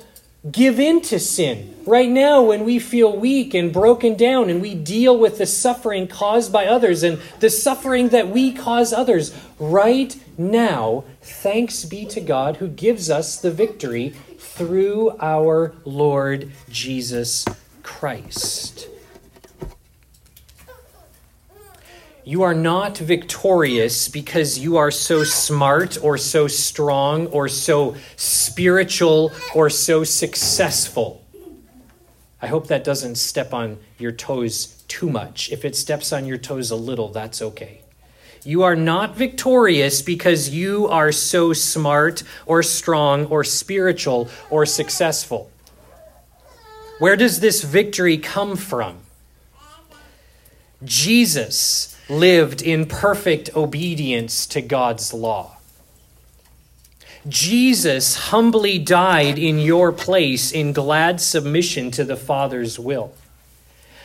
give 0.49 0.79
in 0.79 1.01
to 1.01 1.19
sin. 1.19 1.75
Right 1.85 2.09
now, 2.09 2.41
when 2.41 2.63
we 2.63 2.79
feel 2.79 3.15
weak 3.15 3.53
and 3.53 3.71
broken 3.71 4.15
down 4.15 4.49
and 4.49 4.61
we 4.61 4.73
deal 4.73 5.17
with 5.17 5.37
the 5.37 5.45
suffering 5.45 6.07
caused 6.07 6.51
by 6.51 6.65
others 6.65 7.03
and 7.03 7.19
the 7.39 7.49
suffering 7.49 8.09
that 8.09 8.29
we 8.29 8.51
cause 8.51 8.93
others, 8.93 9.35
right 9.59 10.15
now, 10.37 11.03
thanks 11.21 11.85
be 11.85 12.05
to 12.05 12.21
God 12.21 12.57
who 12.57 12.67
gives 12.67 13.09
us 13.09 13.39
the 13.39 13.51
victory 13.51 14.09
through 14.39 15.15
our 15.19 15.73
Lord 15.85 16.51
Jesus 16.69 17.45
Christ. 17.83 18.87
You 22.31 22.43
are 22.43 22.53
not 22.53 22.97
victorious 22.97 24.07
because 24.07 24.57
you 24.57 24.77
are 24.77 24.89
so 24.89 25.25
smart 25.25 26.01
or 26.01 26.17
so 26.17 26.47
strong 26.47 27.27
or 27.27 27.49
so 27.49 27.97
spiritual 28.15 29.33
or 29.53 29.69
so 29.69 30.05
successful. 30.05 31.25
I 32.41 32.47
hope 32.47 32.67
that 32.67 32.85
doesn't 32.85 33.15
step 33.15 33.53
on 33.53 33.79
your 33.97 34.13
toes 34.13 34.81
too 34.87 35.09
much. 35.09 35.51
If 35.51 35.65
it 35.65 35.75
steps 35.75 36.13
on 36.13 36.25
your 36.25 36.37
toes 36.37 36.71
a 36.71 36.77
little, 36.77 37.09
that's 37.09 37.41
okay. 37.41 37.81
You 38.45 38.63
are 38.63 38.77
not 38.77 39.17
victorious 39.17 40.01
because 40.01 40.47
you 40.47 40.87
are 40.87 41.11
so 41.11 41.51
smart 41.51 42.23
or 42.45 42.63
strong 42.63 43.25
or 43.25 43.43
spiritual 43.43 44.29
or 44.49 44.65
successful. 44.65 45.51
Where 46.97 47.17
does 47.17 47.41
this 47.41 47.61
victory 47.61 48.17
come 48.17 48.55
from? 48.55 48.99
Jesus 50.85 51.90
lived 52.09 52.61
in 52.61 52.85
perfect 52.85 53.55
obedience 53.55 54.45
to 54.47 54.61
God's 54.61 55.13
law. 55.13 55.57
Jesus 57.27 58.15
humbly 58.15 58.79
died 58.79 59.37
in 59.37 59.59
your 59.59 59.91
place 59.91 60.51
in 60.51 60.73
glad 60.73 61.21
submission 61.21 61.91
to 61.91 62.03
the 62.03 62.15
Father's 62.15 62.79
will. 62.79 63.13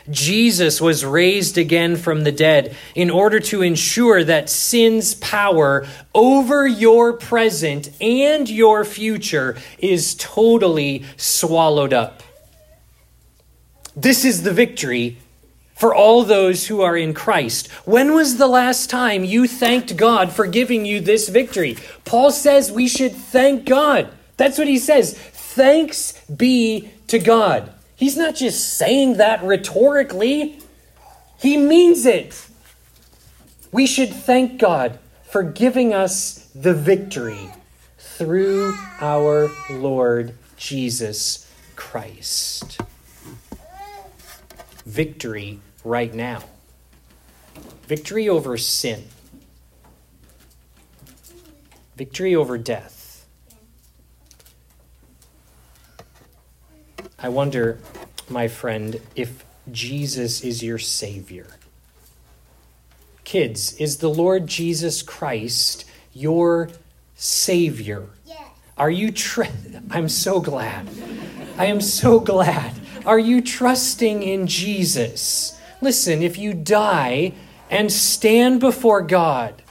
Jesus 0.09 0.80
was 0.80 1.04
raised 1.04 1.59
again 1.59 1.96
from 1.96 2.22
the 2.22 2.32
dead 2.32 2.76
in 2.94 3.11
order 3.11 3.40
to 3.40 3.62
ensure 3.62 4.22
that 4.22 4.48
sin's 4.48 5.14
power 5.14 5.87
over 6.14 6.66
your 6.66 7.12
present 7.14 7.90
and 8.00 8.48
your 8.48 8.85
future 8.85 9.56
is 9.78 10.14
totally 10.14 11.04
swallowed 11.16 11.92
up. 11.92 12.22
This 13.96 14.24
is 14.24 14.42
the 14.42 14.52
victory 14.52 15.16
for 15.76 15.94
all 15.94 16.24
those 16.24 16.66
who 16.66 16.80
are 16.80 16.96
in 16.96 17.12
Christ. 17.14 17.70
When 17.84 18.14
was 18.14 18.38
the 18.38 18.46
last 18.46 18.88
time 18.88 19.24
you 19.24 19.46
thanked 19.46 19.96
God 19.96 20.32
for 20.32 20.46
giving 20.46 20.86
you 20.86 21.00
this 21.00 21.28
victory? 21.28 21.76
Paul 22.04 22.30
says 22.30 22.72
we 22.72 22.88
should 22.88 23.12
thank 23.12 23.66
God. 23.66 24.08
That's 24.38 24.58
what 24.58 24.68
he 24.68 24.78
says. 24.78 25.14
Thanks 25.14 26.20
be 26.28 26.90
to 27.08 27.18
God. 27.18 27.72
He's 27.94 28.16
not 28.16 28.34
just 28.34 28.76
saying 28.76 29.18
that 29.18 29.42
rhetorically, 29.42 30.58
he 31.38 31.56
means 31.56 32.06
it. 32.06 32.46
We 33.70 33.86
should 33.86 34.12
thank 34.12 34.58
God 34.58 34.98
for 35.24 35.42
giving 35.42 35.92
us 35.92 36.50
the 36.54 36.74
victory 36.74 37.50
through 37.98 38.74
our 39.00 39.50
Lord 39.70 40.34
Jesus 40.56 41.50
Christ. 41.74 42.80
Victory 44.86 45.60
right 45.87 46.12
now. 46.12 46.42
Victory 47.87 48.29
over 48.29 48.57
sin. 48.57 49.05
Victory 51.96 52.35
over 52.35 52.59
death. 52.59 53.27
I 57.18 57.29
wonder, 57.29 57.79
my 58.29 58.49
friend, 58.49 59.01
if 59.14 59.44
Jesus 59.70 60.42
is 60.42 60.62
your 60.62 60.79
Savior. 60.79 61.46
Kids, 63.25 63.75
is 63.81 63.99
the 63.99 64.11
Lord 64.11 64.46
Jesus 64.46 65.03
Christ 65.03 65.85
your 66.12 66.68
Savior? 67.14 68.09
Yes. 68.27 68.38
Are 68.77 68.90
you 68.90 69.11
tr- 69.11 69.44
I'm 69.90 70.09
so 70.09 70.40
glad. 70.40 70.88
I 71.57 71.66
am 71.66 71.81
so 71.81 72.20
glad. 72.20 72.75
Are 73.07 73.18
you 73.18 73.40
trusting 73.40 74.22
in 74.22 74.46
Jesus? 74.46 75.55
Listen, 75.87 76.20
if 76.20 76.37
you 76.37 76.53
die 76.53 77.33
and 77.70 77.92
stand 77.92 78.59
before 78.59 79.03
God 79.03 79.62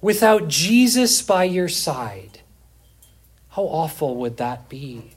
without 0.00 0.46
Jesus 0.46 1.20
by 1.20 1.42
your 1.42 1.68
side, 1.68 2.42
how 3.48 3.62
awful 3.64 4.14
would 4.14 4.36
that 4.36 4.68
be? 4.68 5.16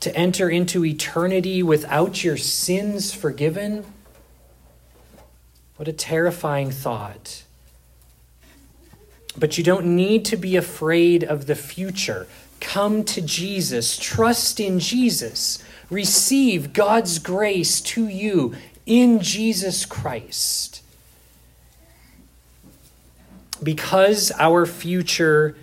to 0.00 0.16
enter 0.16 0.48
into 0.48 0.86
eternity 0.86 1.62
without 1.62 2.24
your 2.24 2.38
sins 2.38 3.12
forgiven? 3.12 3.84
What 5.76 5.86
a 5.86 5.92
terrifying 5.92 6.70
thought. 6.70 7.42
But 9.36 9.58
you 9.58 9.64
don't 9.64 9.84
need 9.84 10.24
to 10.24 10.36
be 10.38 10.56
afraid 10.56 11.24
of 11.24 11.44
the 11.44 11.54
future. 11.54 12.26
Come 12.60 13.04
to 13.04 13.20
Jesus, 13.20 13.96
trust 13.96 14.60
in 14.60 14.78
Jesus 14.78 15.62
receive 15.90 16.72
God's 16.72 17.18
grace 17.18 17.80
to 17.80 18.08
you 18.08 18.54
in 18.84 19.20
Jesus 19.20 19.86
Christ. 19.86 20.82
because 23.62 24.32
our 24.38 24.66
future 24.66 25.56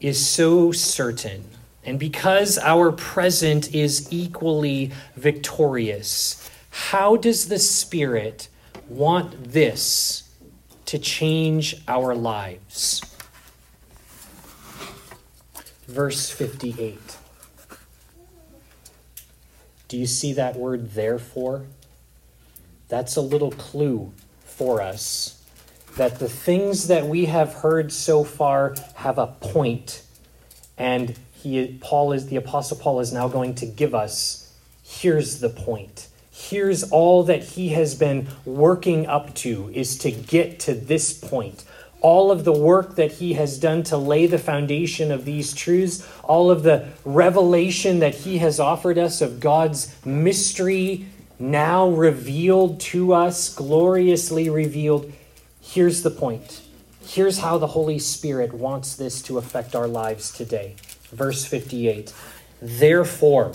is 0.00 0.24
so 0.24 0.72
certain, 0.72 1.44
and 1.84 1.98
because 1.98 2.58
our 2.58 2.92
present 2.92 3.74
is 3.74 4.08
equally 4.10 4.90
victorious, 5.16 6.48
how 6.70 7.16
does 7.16 7.48
the 7.48 7.58
Spirit 7.58 8.48
want 8.88 9.52
this 9.52 10.28
to 10.86 10.98
change 10.98 11.82
our 11.86 12.14
lives? 12.14 13.02
Verse 15.90 16.30
58. 16.30 17.18
Do 19.88 19.96
you 19.96 20.06
see 20.06 20.32
that 20.34 20.54
word 20.54 20.92
therefore? 20.92 21.66
That's 22.88 23.16
a 23.16 23.20
little 23.20 23.50
clue 23.50 24.12
for 24.44 24.80
us 24.80 25.42
that 25.96 26.20
the 26.20 26.28
things 26.28 26.86
that 26.86 27.06
we 27.06 27.24
have 27.24 27.54
heard 27.54 27.92
so 27.92 28.22
far 28.22 28.76
have 28.94 29.18
a 29.18 29.26
point 29.26 30.04
and 30.78 31.18
he 31.32 31.76
Paul 31.80 32.12
is 32.12 32.26
the 32.26 32.36
apostle 32.36 32.76
Paul 32.76 33.00
is 33.00 33.12
now 33.12 33.26
going 33.26 33.56
to 33.56 33.66
give 33.66 33.92
us 33.92 34.54
here's 34.84 35.40
the 35.40 35.48
point. 35.48 36.06
Here's 36.30 36.84
all 36.84 37.24
that 37.24 37.42
he 37.42 37.70
has 37.70 37.96
been 37.96 38.28
working 38.44 39.08
up 39.08 39.34
to 39.36 39.72
is 39.74 39.98
to 39.98 40.12
get 40.12 40.60
to 40.60 40.72
this 40.72 41.12
point 41.12 41.64
all 42.00 42.30
of 42.30 42.44
the 42.44 42.52
work 42.52 42.96
that 42.96 43.12
he 43.12 43.34
has 43.34 43.58
done 43.58 43.82
to 43.84 43.96
lay 43.96 44.26
the 44.26 44.38
foundation 44.38 45.10
of 45.12 45.24
these 45.24 45.52
truths, 45.52 46.06
all 46.24 46.50
of 46.50 46.62
the 46.62 46.88
revelation 47.04 47.98
that 47.98 48.14
he 48.14 48.38
has 48.38 48.58
offered 48.58 48.98
us 48.98 49.20
of 49.20 49.40
God's 49.40 49.94
mystery 50.04 51.06
now 51.38 51.88
revealed 51.88 52.80
to 52.80 53.12
us, 53.12 53.54
gloriously 53.54 54.48
revealed. 54.50 55.12
Here's 55.60 56.02
the 56.02 56.10
point. 56.10 56.62
Here's 57.02 57.38
how 57.38 57.58
the 57.58 57.68
Holy 57.68 57.98
Spirit 57.98 58.52
wants 58.52 58.94
this 58.94 59.22
to 59.22 59.38
affect 59.38 59.74
our 59.74 59.88
lives 59.88 60.32
today. 60.32 60.76
Verse 61.10 61.44
58 61.44 62.14
Therefore, 62.62 63.52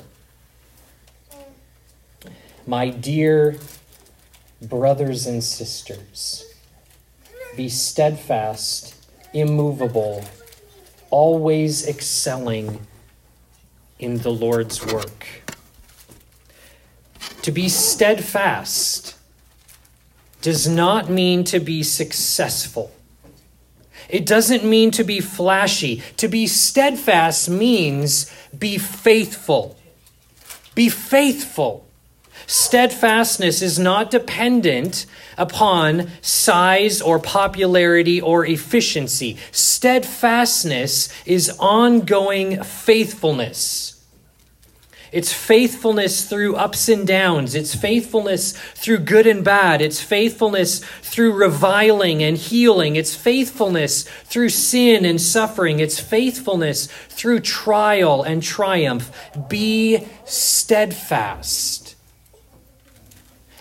my 2.65 2.89
dear 2.89 3.58
brothers 4.62 5.27
and 5.27 5.43
sisters, 5.43 6.44
be 7.55 7.69
steadfast, 7.69 8.95
immovable, 9.33 10.23
always 11.09 11.87
excelling 11.87 12.85
in 13.99 14.17
the 14.19 14.31
Lord's 14.31 14.85
work. 14.85 15.25
To 17.41 17.51
be 17.51 17.69
steadfast 17.69 19.15
does 20.41 20.67
not 20.67 21.09
mean 21.09 21.43
to 21.45 21.59
be 21.59 21.83
successful. 21.83 22.91
It 24.09 24.25
doesn't 24.25 24.63
mean 24.63 24.91
to 24.91 25.03
be 25.03 25.19
flashy. 25.19 26.03
To 26.17 26.27
be 26.27 26.47
steadfast 26.47 27.49
means 27.49 28.31
be 28.57 28.77
faithful. 28.77 29.77
Be 30.75 30.89
faithful. 30.89 31.87
Steadfastness 32.47 33.61
is 33.61 33.79
not 33.79 34.11
dependent 34.11 35.05
upon 35.37 36.09
size 36.21 37.01
or 37.01 37.19
popularity 37.19 38.21
or 38.21 38.45
efficiency. 38.45 39.37
Steadfastness 39.51 41.09
is 41.25 41.55
ongoing 41.59 42.63
faithfulness. 42.63 43.95
It's 45.15 45.31
faithfulness 45.31 46.25
through 46.25 46.57
ups 46.57 46.89
and 46.89 47.07
downs. 47.07 47.55
It's 47.55 47.73
faithfulness 47.73 48.51
through 48.51 48.97
good 48.97 49.25
and 49.25 49.45
bad. 49.45 49.81
It's 49.81 50.01
faithfulness 50.01 50.79
through 51.01 51.31
reviling 51.31 52.21
and 52.21 52.37
healing. 52.37 52.97
It's 52.97 53.15
faithfulness 53.15 54.03
through 54.03 54.49
sin 54.49 55.05
and 55.05 55.21
suffering. 55.21 55.79
It's 55.79 56.01
faithfulness 56.01 56.87
through 57.07 57.39
trial 57.39 58.23
and 58.23 58.43
triumph. 58.43 59.09
Be 59.47 60.05
steadfast 60.25 61.95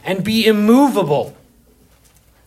and 0.05 0.25
be 0.25 0.47
immovable. 0.47 1.37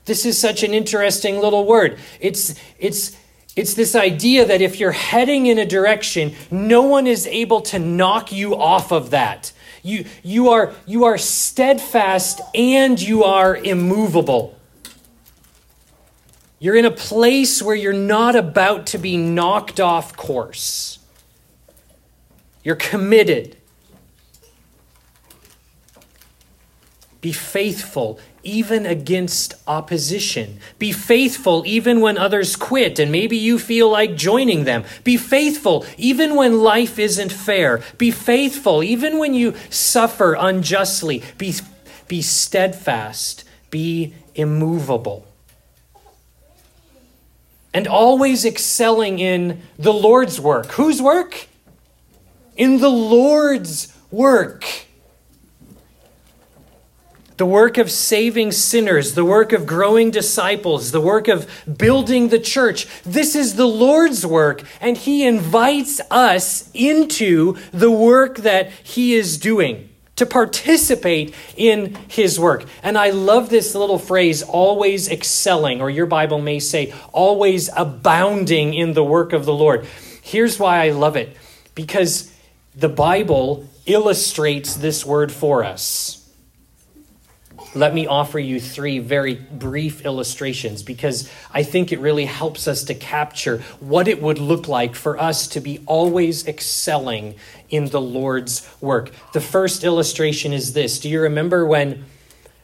This 0.08 0.26
is 0.26 0.39
such 0.39 0.63
an 0.63 0.74
interesting 0.74 1.39
little 1.39 1.65
word. 1.65 2.00
It's, 2.22 2.56
it's, 2.80 3.15
it's 3.58 3.74
this 3.74 3.93
idea 3.93 4.46
that 4.46 4.62
if 4.62 4.80
you're 4.80 4.93
heading 4.93 5.48
in 5.48 5.60
a 5.60 5.65
direction, 5.65 6.34
no 6.50 6.82
one 6.84 7.08
is 7.08 7.28
able 7.28 7.60
to 7.62 7.78
knock 7.78 8.32
you 8.32 8.56
off 8.56 8.93
of 8.93 9.10
that. 9.10 9.52
You, 9.84 10.06
you, 10.24 10.50
are, 10.50 10.74
you 10.86 11.04
are 11.04 11.17
steadfast 11.17 12.39
and 12.56 13.00
you 13.02 13.26
are 13.26 13.56
immovable. 13.58 14.58
You're 16.60 16.78
in 16.78 16.86
a 16.86 16.91
place 16.91 17.62
where 17.62 17.76
you're 17.76 17.91
not 17.91 18.38
about 18.38 18.88
to 18.88 18.98
be 18.98 19.17
knocked 19.17 19.82
off 19.82 20.15
course. 20.15 21.00
You're 22.63 22.76
committed. 22.76 23.57
Be 27.21 27.32
faithful 27.32 28.19
even 28.43 28.86
against 28.86 29.56
opposition. 29.67 30.60
Be 30.77 30.91
faithful 30.91 31.63
even 31.65 31.99
when 31.99 32.17
others 32.17 32.56
quit 32.56 32.99
and 32.99 33.12
maybe 33.12 33.36
you 33.36 33.58
feel 33.58 33.89
like 33.89 34.15
joining 34.15 34.63
them. 34.63 34.84
Be 35.03 35.17
faithful 35.17 35.86
even 35.97 36.36
when 36.36 36.62
life 36.62 36.99
isn't 36.99 37.32
fair. 37.32 37.82
Be 37.97 38.12
faithful 38.12 38.84
even 38.84 39.17
when 39.17 39.34
you 39.34 39.56
suffer 39.69 40.36
unjustly. 40.39 41.23
Be, 41.38 41.56
be 42.08 42.21
steadfast. 42.21 43.43
Be 43.71 44.13
immovable. 44.36 45.25
And 47.73 47.88
always 47.88 48.45
excelling 48.45 49.19
in 49.19 49.62
the 49.77 49.93
Lord's 49.93 50.39
work. 50.39 50.67
Whose 50.67 51.01
work? 51.01 51.47
In 52.56 52.80
the 52.80 52.89
Lord's 52.89 53.93
work 54.10 54.87
the 57.38 57.45
work 57.45 57.78
of 57.78 57.89
saving 57.91 58.52
sinners, 58.52 59.13
the 59.13 59.23
work 59.23 59.54
of 59.54 59.65
growing 59.65 60.12
disciples, 60.12 60.91
the 60.91 61.02
work 61.02 61.28
of 61.28 61.47
building 61.78 62.30
the 62.30 62.39
church. 62.39 62.88
This 63.04 63.36
is 63.36 63.56
the 63.56 63.67
Lord's 63.67 64.26
work, 64.26 64.63
and 64.82 64.97
He 64.97 65.26
invites 65.26 66.02
us 66.10 66.69
into 66.73 67.56
the 67.71 67.91
work 67.91 68.39
that 68.39 68.71
He 68.71 69.13
is 69.13 69.38
doing 69.38 69.89
to 70.15 70.26
participate 70.26 71.34
in 71.56 71.95
His 72.08 72.39
work. 72.39 72.65
And 72.82 72.97
I 72.97 73.12
love 73.12 73.50
this 73.50 73.76
little 73.76 74.00
phrase, 74.00 74.41
always 74.41 75.08
excelling, 75.08 75.80
or 75.80 75.91
your 75.91 76.08
Bible 76.08 76.41
may 76.41 76.60
say, 76.60 76.91
always 77.13 77.69
abounding 77.78 78.73
in 78.73 78.93
the 78.93 79.04
work 79.04 79.32
of 79.32 79.45
the 79.45 79.54
Lord. 79.54 79.86
Here's 80.23 80.60
why 80.60 80.84
I 80.84 80.89
love 80.89 81.15
it 81.15 81.38
because 81.76 82.34
the 82.76 82.89
Bible 82.89 83.69
illustrates 83.86 84.76
this 84.76 85.06
word 85.06 85.32
for 85.32 85.63
us 85.63 86.16
let 87.75 87.93
me 87.93 88.08
offer 88.08 88.39
you 88.39 88.60
three 88.60 88.99
very 88.99 89.36
brief 89.36 90.06
illustrations 90.06 90.84
because 90.84 91.30
I 91.51 91.63
think 91.63 91.91
it 91.91 91.99
really 91.99 92.25
helps 92.25 92.67
us 92.67 92.84
to 92.86 92.95
capture 92.95 93.60
what 93.80 94.08
it 94.08 94.21
would 94.21 94.39
look 94.39 94.67
like 94.67 94.95
for 94.95 95.19
us 95.19 95.47
to 95.49 95.60
be 95.60 95.82
always 95.86 96.47
excelling 96.47 97.36
in 97.69 97.86
the 97.88 98.01
Lord's 98.01 98.67
work. 98.82 99.12
The 99.34 99.41
first 99.41 99.84
illustration 99.84 100.53
is 100.53 100.73
this 100.73 100.99
Do 100.99 101.10
you 101.10 101.21
remember 101.21 101.65
when 101.65 102.06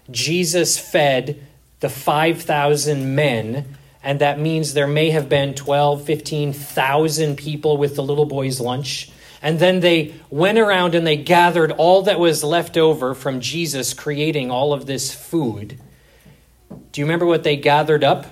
Jesus 0.10 0.78
fed 0.78 1.46
the 1.80 1.89
5,000 1.89 3.16
men? 3.16 3.78
And 4.06 4.20
that 4.20 4.38
means 4.38 4.74
there 4.74 4.88
may 4.88 5.12
have 5.12 5.30
been 5.30 5.54
12, 5.54 6.04
15,000 6.04 7.38
people 7.38 7.78
with 7.78 7.96
the 7.96 8.04
little 8.04 8.26
boy's 8.26 8.60
lunch. 8.60 9.10
And 9.44 9.60
then 9.60 9.82
they 9.82 10.16
went 10.30 10.58
around 10.58 10.96
and 10.96 11.06
they 11.06 11.18
gathered 11.18 11.72
all 11.74 12.04
that 12.04 12.18
was 12.18 12.46
left 12.46 12.78
over 12.78 13.14
from 13.14 13.42
Jesus 13.42 13.94
creating 13.94 14.50
all 14.50 14.72
of 14.72 14.86
this 14.86 15.14
food. 15.14 15.78
Do 16.94 17.02
you 17.02 17.06
remember 17.06 17.26
what 17.26 17.44
they 17.44 17.58
gathered 17.58 18.06
up? 18.06 18.26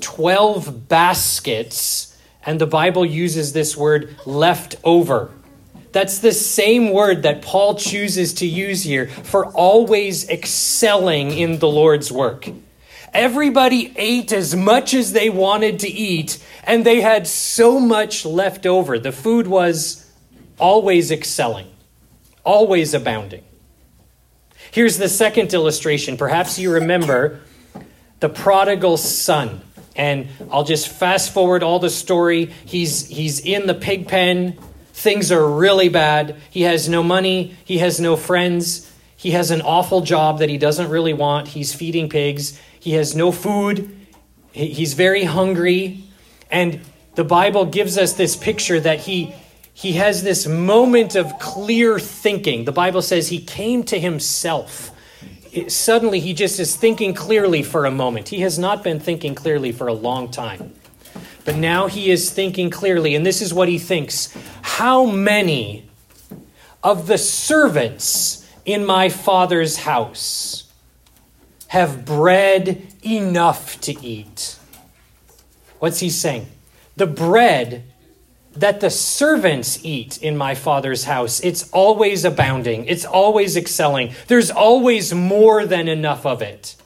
12 0.00 0.88
baskets, 0.88 2.16
and 2.46 2.60
the 2.60 2.66
Bible 2.66 3.04
uses 3.04 3.52
this 3.52 3.76
word 3.76 4.14
left 4.24 4.76
over. 4.84 5.32
That's 5.90 6.20
the 6.20 6.32
same 6.32 6.92
word 6.92 7.24
that 7.24 7.42
Paul 7.42 7.74
chooses 7.74 8.34
to 8.34 8.46
use 8.46 8.84
here 8.84 9.08
for 9.08 9.46
always 9.46 10.28
excelling 10.28 11.32
in 11.32 11.58
the 11.58 11.68
Lord's 11.68 12.12
work. 12.12 12.48
Everybody 13.12 13.92
ate 13.96 14.32
as 14.32 14.54
much 14.54 14.94
as 14.94 15.12
they 15.12 15.30
wanted 15.30 15.80
to 15.80 15.88
eat, 15.88 16.42
and 16.64 16.84
they 16.84 17.00
had 17.00 17.26
so 17.26 17.80
much 17.80 18.24
left 18.24 18.66
over. 18.66 18.98
The 18.98 19.12
food 19.12 19.46
was 19.46 20.10
always 20.58 21.10
excelling, 21.10 21.70
always 22.44 22.94
abounding. 22.94 23.44
Here's 24.70 24.98
the 24.98 25.08
second 25.08 25.54
illustration. 25.54 26.16
Perhaps 26.16 26.58
you 26.58 26.72
remember 26.72 27.40
the 28.20 28.28
prodigal 28.28 28.96
son. 28.96 29.62
And 29.96 30.28
I'll 30.50 30.64
just 30.64 30.88
fast 30.88 31.32
forward 31.32 31.62
all 31.62 31.78
the 31.78 31.90
story. 31.90 32.46
He's, 32.64 33.08
he's 33.08 33.40
in 33.40 33.66
the 33.66 33.74
pig 33.74 34.06
pen. 34.06 34.56
Things 34.92 35.32
are 35.32 35.48
really 35.48 35.88
bad. 35.88 36.36
He 36.50 36.62
has 36.62 36.88
no 36.88 37.02
money. 37.02 37.56
He 37.64 37.78
has 37.78 37.98
no 37.98 38.14
friends. 38.16 38.92
He 39.18 39.32
has 39.32 39.50
an 39.50 39.62
awful 39.62 40.00
job 40.02 40.38
that 40.38 40.48
he 40.48 40.58
doesn't 40.58 40.88
really 40.88 41.12
want. 41.12 41.48
He's 41.48 41.74
feeding 41.74 42.08
pigs. 42.08 42.58
He 42.78 42.92
has 42.92 43.16
no 43.16 43.32
food. 43.32 43.90
He's 44.52 44.94
very 44.94 45.24
hungry. 45.24 46.04
And 46.52 46.80
the 47.16 47.24
Bible 47.24 47.66
gives 47.66 47.98
us 47.98 48.12
this 48.12 48.36
picture 48.36 48.78
that 48.78 49.00
he, 49.00 49.34
he 49.74 49.94
has 49.94 50.22
this 50.22 50.46
moment 50.46 51.16
of 51.16 51.36
clear 51.40 51.98
thinking. 51.98 52.64
The 52.64 52.70
Bible 52.70 53.02
says 53.02 53.26
he 53.26 53.40
came 53.40 53.82
to 53.84 53.98
himself. 53.98 54.92
It, 55.50 55.72
suddenly, 55.72 56.20
he 56.20 56.32
just 56.32 56.60
is 56.60 56.76
thinking 56.76 57.12
clearly 57.12 57.64
for 57.64 57.86
a 57.86 57.90
moment. 57.90 58.28
He 58.28 58.42
has 58.42 58.56
not 58.56 58.84
been 58.84 59.00
thinking 59.00 59.34
clearly 59.34 59.72
for 59.72 59.88
a 59.88 59.94
long 59.94 60.30
time. 60.30 60.74
But 61.44 61.56
now 61.56 61.88
he 61.88 62.12
is 62.12 62.30
thinking 62.30 62.70
clearly, 62.70 63.16
and 63.16 63.26
this 63.26 63.42
is 63.42 63.52
what 63.52 63.68
he 63.68 63.80
thinks 63.80 64.32
How 64.62 65.06
many 65.06 65.90
of 66.84 67.08
the 67.08 67.18
servants 67.18 68.47
in 68.68 68.84
my 68.84 69.08
father's 69.08 69.78
house 69.78 70.70
have 71.68 72.04
bread 72.04 72.86
enough 73.02 73.80
to 73.80 73.98
eat? 74.04 74.58
What's 75.78 76.00
he 76.00 76.10
saying? 76.10 76.48
The 76.94 77.06
bread 77.06 77.84
that 78.54 78.80
the 78.80 78.90
servants 78.90 79.82
eat 79.84 80.22
in 80.22 80.36
my 80.36 80.54
father's 80.54 81.04
house, 81.04 81.40
it's 81.40 81.70
always 81.70 82.26
abounding, 82.26 82.84
it's 82.84 83.06
always 83.06 83.56
excelling. 83.56 84.12
There's 84.26 84.50
always 84.50 85.14
more 85.14 85.64
than 85.64 85.88
enough 85.88 86.26
of 86.26 86.42
it. 86.42 86.76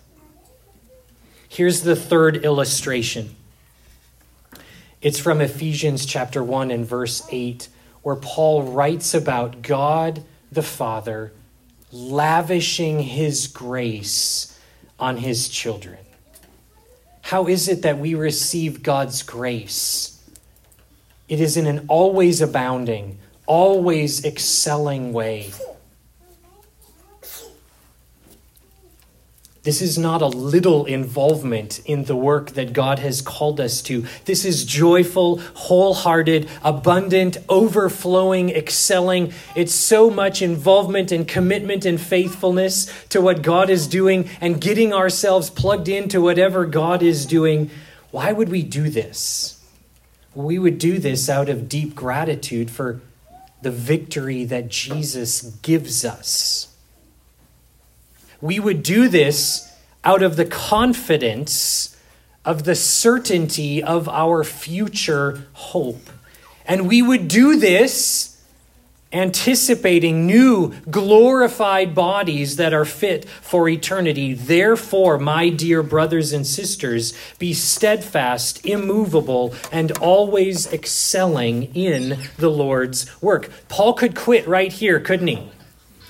Here's 1.49 1.83
the 1.83 1.97
third 1.97 2.45
illustration. 2.45 3.35
It's 5.01 5.19
from 5.19 5.41
Ephesians 5.41 6.07
chapter 6.07 6.45
1 6.45 6.71
and 6.71 6.87
verse 6.87 7.27
8, 7.29 7.67
where 8.03 8.15
Paul 8.15 8.63
writes 8.63 9.15
about 9.15 9.63
God 9.63 10.23
the 10.53 10.63
Father 10.63 11.33
lavishing 11.93 13.01
his 13.01 13.47
grace 13.47 14.59
on 14.99 15.19
his 15.19 15.49
children. 15.49 15.99
How 17.21 17.47
is 17.47 17.69
it 17.69 17.83
that 17.83 17.99
we 17.99 18.15
receive 18.15 18.83
God's 18.83 19.23
grace? 19.23 20.19
It 21.29 21.41
is 21.41 21.57
in 21.57 21.67
an 21.67 21.85
always 21.89 22.41
abounding, 22.41 23.19
always 23.47 24.25
excelling 24.25 25.13
way. 25.13 25.53
This 29.65 29.81
is 29.81 29.97
not 29.97 30.23
a 30.23 30.27
little 30.27 30.87
involvement 30.87 31.79
in 31.85 32.05
the 32.05 32.17
work 32.17 32.51
that 32.53 32.73
God 32.73 32.99
has 32.99 33.23
called 33.23 33.61
us 33.61 33.81
to. 33.83 34.05
This 34.25 34.45
is 34.45 34.65
joyful, 34.65 35.39
wholehearted, 35.39 36.49
abundant, 36.65 37.37
overflowing, 37.49 38.51
excelling. 38.51 39.33
It's 39.55 39.73
so 39.73 40.11
much 40.11 40.43
involvement 40.43 41.13
and 41.13 41.29
commitment 41.29 41.85
and 41.85 42.01
faithfulness 42.01 42.93
to 43.11 43.21
what 43.21 43.43
God 43.43 43.71
is 43.71 43.87
doing 43.87 44.29
and 44.41 44.61
getting 44.61 44.93
ourselves 44.93 45.49
plugged 45.49 45.89
into 45.89 46.21
whatever 46.21 46.67
God 46.67 47.01
is 47.01 47.25
doing. 47.25 47.71
Why 48.11 48.33
would 48.33 48.49
we 48.49 48.65
do 48.65 48.91
this? 48.91 49.61
We 50.35 50.59
would 50.59 50.79
do 50.79 50.99
this 50.99 51.29
out 51.29 51.49
of 51.49 51.69
deep 51.69 51.95
gratitude 51.95 52.69
for 52.69 53.01
the 53.61 53.71
victory 53.71 54.45
that 54.45 54.69
Jesus 54.69 55.43
gives 55.63 56.05
us 56.05 56.72
we 58.43 58.61
would 58.61 58.83
do 58.83 59.09
this 59.09 59.73
out 60.05 60.23
of 60.23 60.37
the 60.37 60.45
confidence 60.45 61.97
of 62.45 62.65
the 62.65 62.75
certainty 62.75 63.83
of 63.83 64.09
our 64.09 64.45
future 64.45 65.47
hope. 65.53 66.11
And 66.67 66.89
we 66.89 67.01
would 67.01 67.29
do 67.29 67.59
this 67.59 68.29
anticipating 69.13 70.27
new 70.27 70.73
glorified 70.91 71.95
bodies 71.95 72.57
that 72.57 72.73
are 72.73 72.85
fit 72.85 73.29
for 73.29 73.69
eternity. 73.69 74.33
Therefore, 74.33 75.19
my 75.19 75.51
dear 75.51 75.83
brothers 75.83 76.33
and 76.33 76.47
sisters, 76.47 77.13
be 77.39 77.53
steadfast, 77.53 78.65
immovable, 78.65 79.55
and 79.71 79.93
always 79.99 80.67
excelling 80.73 81.75
in 81.75 82.19
the 82.39 82.51
Lord's 82.51 83.23
work. 83.23 83.51
Paul 83.69 83.93
could 83.93 84.17
quit 84.17 84.49
right 84.49 84.73
here, 84.73 84.99
couldn't 84.99 85.29
he? 85.29 85.51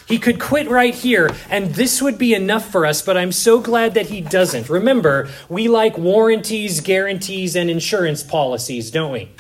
He 0.07 0.19
could 0.19 0.41
quit 0.41 0.69
right 0.69 0.95
here, 0.95 1.31
and 1.49 1.75
this 1.75 2.03
would 2.03 2.19
be 2.19 2.35
enough 2.35 2.71
for 2.71 2.85
us, 2.85 3.03
but 3.03 3.17
I'm 3.17 3.33
so 3.33 3.61
glad 3.61 3.95
that 3.95 4.07
he 4.07 4.21
doesn't. 4.21 4.69
Remember, 4.69 5.29
we 5.49 5.69
like 5.69 5.97
warranties, 5.97 6.81
guarantees, 6.81 7.57
and 7.57 7.71
insurance 7.71 8.23
policies, 8.23 8.91
don't 8.91 9.13
we? 9.13 9.31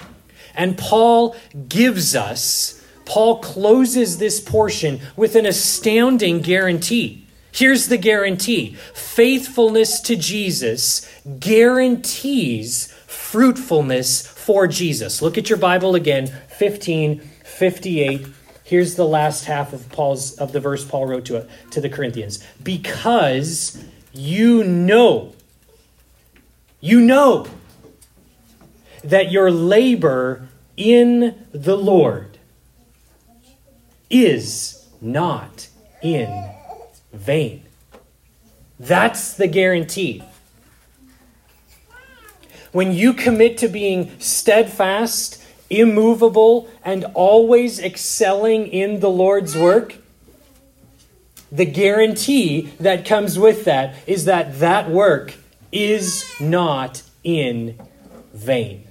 And 0.55 0.79
Paul 0.79 1.35
gives 1.69 2.15
us, 2.15 2.83
Paul 3.05 3.41
closes 3.41 4.19
this 4.19 4.41
portion 4.41 5.01
with 5.17 5.35
an 5.35 5.47
astounding 5.47 6.41
guarantee. 6.41 7.27
Here's 7.51 7.89
the 7.89 7.99
guarantee 7.99 8.77
faithfulness 8.95 10.01
to 10.03 10.17
Jesus 10.17 11.07
guarantees 11.39 12.93
fruitfulness 13.07 14.27
for 14.27 14.67
Jesus. 14.67 15.21
Look 15.21 15.37
at 15.37 15.51
your 15.51 15.59
Bible 15.59 15.95
again, 15.95 16.27
15, 16.27 17.21
58 17.45 18.27
Here's 18.73 18.95
the 18.95 19.07
last 19.07 19.45
half 19.45 19.75
of 19.75 19.87
Paul's 19.91 20.33
of 20.39 20.53
the 20.53 20.59
verse 20.59 20.83
Paul 20.83 21.07
wrote 21.07 21.27
to 21.27 21.37
it 21.37 21.51
to 21.73 21.81
the 21.83 21.91
Corinthians. 21.91 22.43
Because 22.63 23.85
you 24.15 24.65
know 24.65 25.35
you 26.81 26.99
know 26.99 27.49
that 29.05 29.31
your 29.31 29.51
labor 29.51 30.49
in 30.79 31.47
the 31.53 31.77
Lord 31.77 32.39
is 34.09 34.89
not 35.03 35.69
in 36.01 36.51
vain. 37.13 37.65
That's 38.81 39.35
the 39.35 39.49
guarantee. 39.49 40.23
When 42.73 42.93
you 42.93 43.13
commit 43.13 43.59
to 43.59 43.69
being 43.69 44.19
steadfast 44.19 45.45
immovable, 45.79 46.69
and 46.85 47.05
always 47.15 47.79
excelling 47.79 48.67
in 48.67 49.01
the 49.01 49.11
Lord's 49.11 49.57
work, 49.57 49.97
the 51.51 51.67
guarantee 51.67 52.73
that 52.81 53.05
comes 53.05 53.39
with 53.39 53.65
that 53.65 53.95
is 54.07 54.25
that 54.25 54.61
that 54.61 54.91
work 54.91 55.35
is 55.71 56.25
not 56.41 57.03
in 57.25 57.79
vain. 58.33 58.85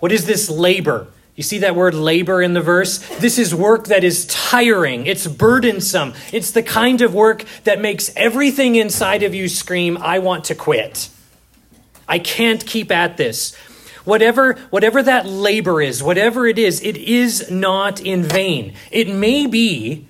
What 0.00 0.12
is 0.12 0.24
this 0.26 0.48
labor? 0.48 1.08
You 1.36 1.42
see 1.42 1.58
that 1.58 1.76
word 1.76 1.94
labor 1.94 2.42
in 2.42 2.54
the 2.54 2.60
verse? 2.60 2.98
This 3.18 3.38
is 3.38 3.54
work 3.54 3.86
that 3.86 4.04
is 4.04 4.26
tiring. 4.26 5.06
It's 5.06 5.26
burdensome. 5.26 6.14
It's 6.32 6.50
the 6.50 6.62
kind 6.62 7.00
of 7.02 7.14
work 7.14 7.44
that 7.64 7.80
makes 7.80 8.10
everything 8.16 8.76
inside 8.76 9.22
of 9.22 9.34
you 9.34 9.48
scream, 9.48 9.96
I 9.98 10.18
want 10.18 10.44
to 10.44 10.54
quit. 10.54 11.08
I 12.10 12.18
can't 12.18 12.66
keep 12.66 12.90
at 12.90 13.16
this. 13.16 13.54
Whatever, 14.04 14.54
whatever 14.70 15.00
that 15.02 15.26
labor 15.26 15.80
is, 15.80 16.02
whatever 16.02 16.46
it 16.46 16.58
is, 16.58 16.82
it 16.82 16.96
is 16.96 17.48
not 17.50 18.00
in 18.00 18.24
vain. 18.24 18.74
It 18.90 19.08
may 19.08 19.46
be 19.46 20.06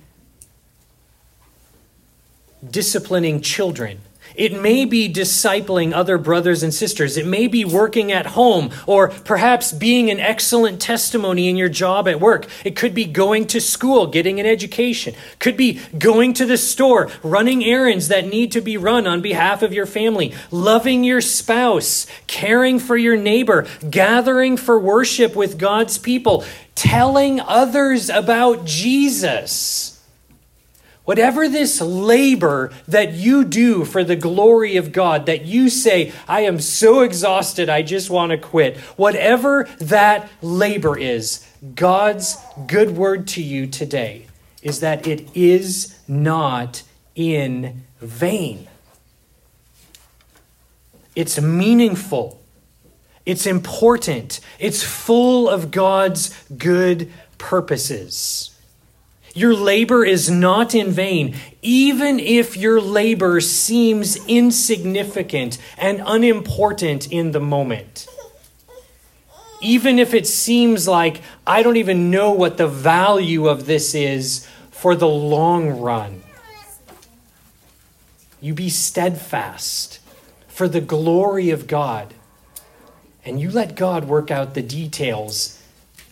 disciplining 2.67 3.41
children 3.41 3.99
it 4.35 4.59
may 4.59 4.85
be 4.85 5.11
discipling 5.11 5.93
other 5.93 6.17
brothers 6.17 6.63
and 6.63 6.73
sisters. 6.73 7.17
It 7.17 7.25
may 7.25 7.47
be 7.47 7.65
working 7.65 8.11
at 8.11 8.27
home 8.27 8.71
or 8.85 9.09
perhaps 9.09 9.71
being 9.71 10.09
an 10.09 10.19
excellent 10.19 10.81
testimony 10.81 11.49
in 11.49 11.57
your 11.57 11.69
job 11.69 12.07
at 12.07 12.19
work. 12.19 12.47
It 12.63 12.75
could 12.75 12.93
be 12.93 13.05
going 13.05 13.47
to 13.47 13.61
school, 13.61 14.07
getting 14.07 14.39
an 14.39 14.45
education. 14.45 15.15
Could 15.39 15.57
be 15.57 15.79
going 15.97 16.33
to 16.33 16.45
the 16.45 16.57
store, 16.57 17.09
running 17.23 17.63
errands 17.63 18.07
that 18.07 18.27
need 18.27 18.51
to 18.53 18.61
be 18.61 18.77
run 18.77 19.07
on 19.07 19.21
behalf 19.21 19.61
of 19.61 19.73
your 19.73 19.85
family, 19.85 20.33
loving 20.49 21.03
your 21.03 21.21
spouse, 21.21 22.07
caring 22.27 22.79
for 22.79 22.97
your 22.97 23.17
neighbor, 23.17 23.67
gathering 23.89 24.57
for 24.57 24.79
worship 24.79 25.35
with 25.35 25.57
God's 25.57 25.97
people, 25.97 26.43
telling 26.75 27.39
others 27.39 28.09
about 28.09 28.65
Jesus. 28.65 29.90
Whatever 31.11 31.49
this 31.49 31.81
labor 31.81 32.71
that 32.87 33.11
you 33.11 33.43
do 33.43 33.83
for 33.83 34.01
the 34.01 34.15
glory 34.15 34.77
of 34.77 34.93
God, 34.93 35.25
that 35.25 35.43
you 35.43 35.69
say, 35.69 36.13
I 36.25 36.43
am 36.43 36.61
so 36.61 37.01
exhausted, 37.01 37.67
I 37.67 37.81
just 37.81 38.09
want 38.09 38.29
to 38.29 38.37
quit, 38.37 38.77
whatever 38.95 39.67
that 39.79 40.29
labor 40.41 40.97
is, 40.97 41.45
God's 41.75 42.37
good 42.65 42.95
word 42.95 43.27
to 43.27 43.43
you 43.43 43.67
today 43.67 44.27
is 44.63 44.79
that 44.79 45.05
it 45.05 45.27
is 45.35 45.99
not 46.07 46.83
in 47.13 47.83
vain. 47.99 48.69
It's 51.13 51.41
meaningful. 51.41 52.41
It's 53.25 53.45
important. 53.45 54.39
It's 54.59 54.81
full 54.81 55.49
of 55.49 55.71
God's 55.71 56.33
good 56.57 57.11
purposes. 57.37 58.50
Your 59.33 59.55
labor 59.55 60.03
is 60.03 60.29
not 60.29 60.75
in 60.75 60.91
vain, 60.91 61.35
even 61.61 62.19
if 62.19 62.57
your 62.57 62.81
labor 62.81 63.39
seems 63.39 64.17
insignificant 64.27 65.57
and 65.77 66.03
unimportant 66.05 67.11
in 67.11 67.31
the 67.31 67.39
moment. 67.39 68.07
Even 69.61 69.99
if 69.99 70.13
it 70.13 70.27
seems 70.27 70.87
like 70.87 71.21
I 71.47 71.63
don't 71.63 71.77
even 71.77 72.11
know 72.11 72.31
what 72.31 72.57
the 72.57 72.67
value 72.67 73.47
of 73.47 73.67
this 73.67 73.95
is 73.95 74.47
for 74.71 74.95
the 74.95 75.07
long 75.07 75.79
run. 75.79 76.23
You 78.41 78.53
be 78.53 78.69
steadfast 78.69 79.99
for 80.47 80.67
the 80.67 80.81
glory 80.81 81.51
of 81.51 81.67
God. 81.67 82.13
And 83.23 83.39
you 83.39 83.51
let 83.51 83.75
God 83.75 84.05
work 84.05 84.31
out 84.31 84.55
the 84.55 84.63
details 84.63 85.61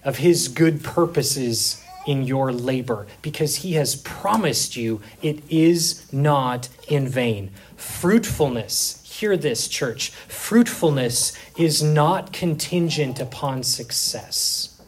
of 0.03 0.17
his 0.17 0.47
good 0.47 0.83
purposes 0.83 1.78
in 2.05 2.23
your 2.23 2.51
labor 2.51 3.07
because 3.21 3.57
he 3.57 3.73
has 3.73 3.95
promised 3.97 4.75
you 4.75 5.01
it 5.21 5.43
is 5.49 6.11
not 6.13 6.69
in 6.87 7.07
vain. 7.07 7.51
Fruitfulness, 7.75 9.03
hear 9.05 9.37
this, 9.37 9.67
church, 9.67 10.09
fruitfulness 10.09 11.37
is 11.57 11.83
not 11.83 12.33
contingent 12.33 13.19
upon 13.19 13.63
success, 13.63 14.81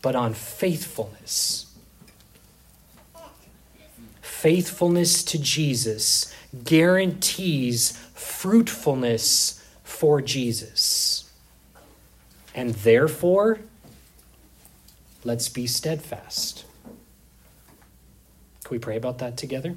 but 0.00 0.16
on 0.16 0.34
faithfulness. 0.34 1.66
Faithfulness 4.20 5.22
to 5.22 5.38
Jesus 5.38 6.34
guarantees 6.64 7.96
fruitfulness 8.14 9.64
for 9.84 10.20
Jesus. 10.20 11.30
And 12.54 12.74
therefore, 12.74 13.60
let's 15.24 15.48
be 15.48 15.66
steadfast. 15.66 16.64
Can 18.64 18.70
we 18.70 18.78
pray 18.78 18.96
about 18.96 19.18
that 19.18 19.36
together? 19.36 19.74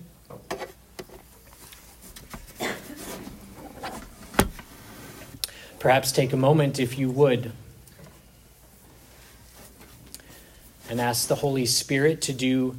Perhaps 5.79 6.11
take 6.11 6.33
a 6.33 6.37
moment, 6.37 6.79
if 6.79 6.97
you 6.97 7.11
would, 7.11 7.51
and 10.89 10.99
ask 10.99 11.27
the 11.27 11.35
Holy 11.35 11.65
Spirit 11.65 12.21
to 12.21 12.33
do 12.33 12.75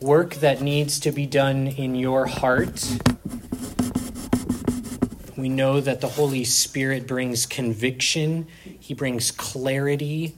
work 0.00 0.34
that 0.36 0.60
needs 0.60 1.00
to 1.00 1.12
be 1.12 1.24
done 1.24 1.66
in 1.68 1.94
your 1.94 2.26
heart. 2.26 2.98
We 5.36 5.48
know 5.48 5.80
that 5.80 6.02
the 6.02 6.08
Holy 6.08 6.44
Spirit 6.44 7.06
brings 7.06 7.46
conviction, 7.46 8.46
He 8.78 8.92
brings 8.92 9.30
clarity, 9.30 10.34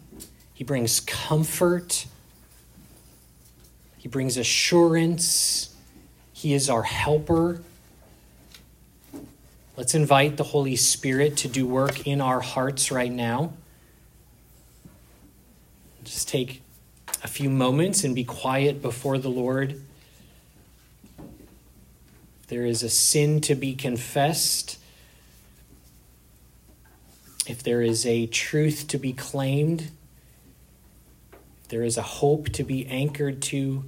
He 0.55 0.65
brings 0.65 1.01
comfort, 1.01 2.07
He 3.99 4.09
brings 4.09 4.37
assurance. 4.37 5.69
He 6.33 6.55
is 6.55 6.69
our 6.69 6.83
helper. 6.83 7.63
Let's 9.77 9.95
invite 9.95 10.37
the 10.37 10.43
Holy 10.43 10.75
Spirit 10.75 11.37
to 11.37 11.49
do 11.49 11.67
work 11.67 12.05
in 12.05 12.21
our 12.21 12.41
hearts 12.41 12.91
right 12.91 13.13
now. 13.13 13.53
Just 16.03 16.29
take 16.29 16.63
a 17.23 17.29
few 17.29 17.49
moments 17.49 18.03
and 18.03 18.13
be 18.13 18.25
quiet 18.25 18.83
before 18.83 19.19
the 19.19 19.29
Lord. 19.29 19.81
There 22.49 22.67
is 22.67 22.83
a 22.83 22.91
sin 22.91 23.41
to 23.43 23.55
be 23.55 23.75
confessed. 23.75 24.79
If 27.47 27.63
there 27.63 27.83
is 27.83 28.05
a 28.05 28.27
truth 28.27 28.89
to 28.89 28.99
be 28.99 29.13
claimed, 29.13 29.91
there 31.73 31.83
is 31.83 31.97
a 31.97 32.03
hope 32.03 32.51
to 32.51 32.63
be 32.63 32.87
anchored 32.87 33.41
to, 33.41 33.83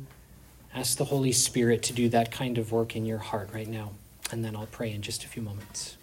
ask 0.74 0.97
the 0.97 1.05
Holy 1.05 1.32
Spirit 1.32 1.82
to 1.82 1.93
do 1.93 2.09
that 2.09 2.32
kind 2.32 2.57
of 2.57 2.72
work 2.72 2.97
in 2.97 3.05
your 3.05 3.18
heart 3.18 3.51
right 3.53 3.68
now. 3.68 3.91
And 4.32 4.43
then 4.43 4.57
I'll 4.57 4.64
pray 4.64 4.91
in 4.91 5.03
just 5.03 5.22
a 5.22 5.28
few 5.28 5.43
moments. 5.43 5.99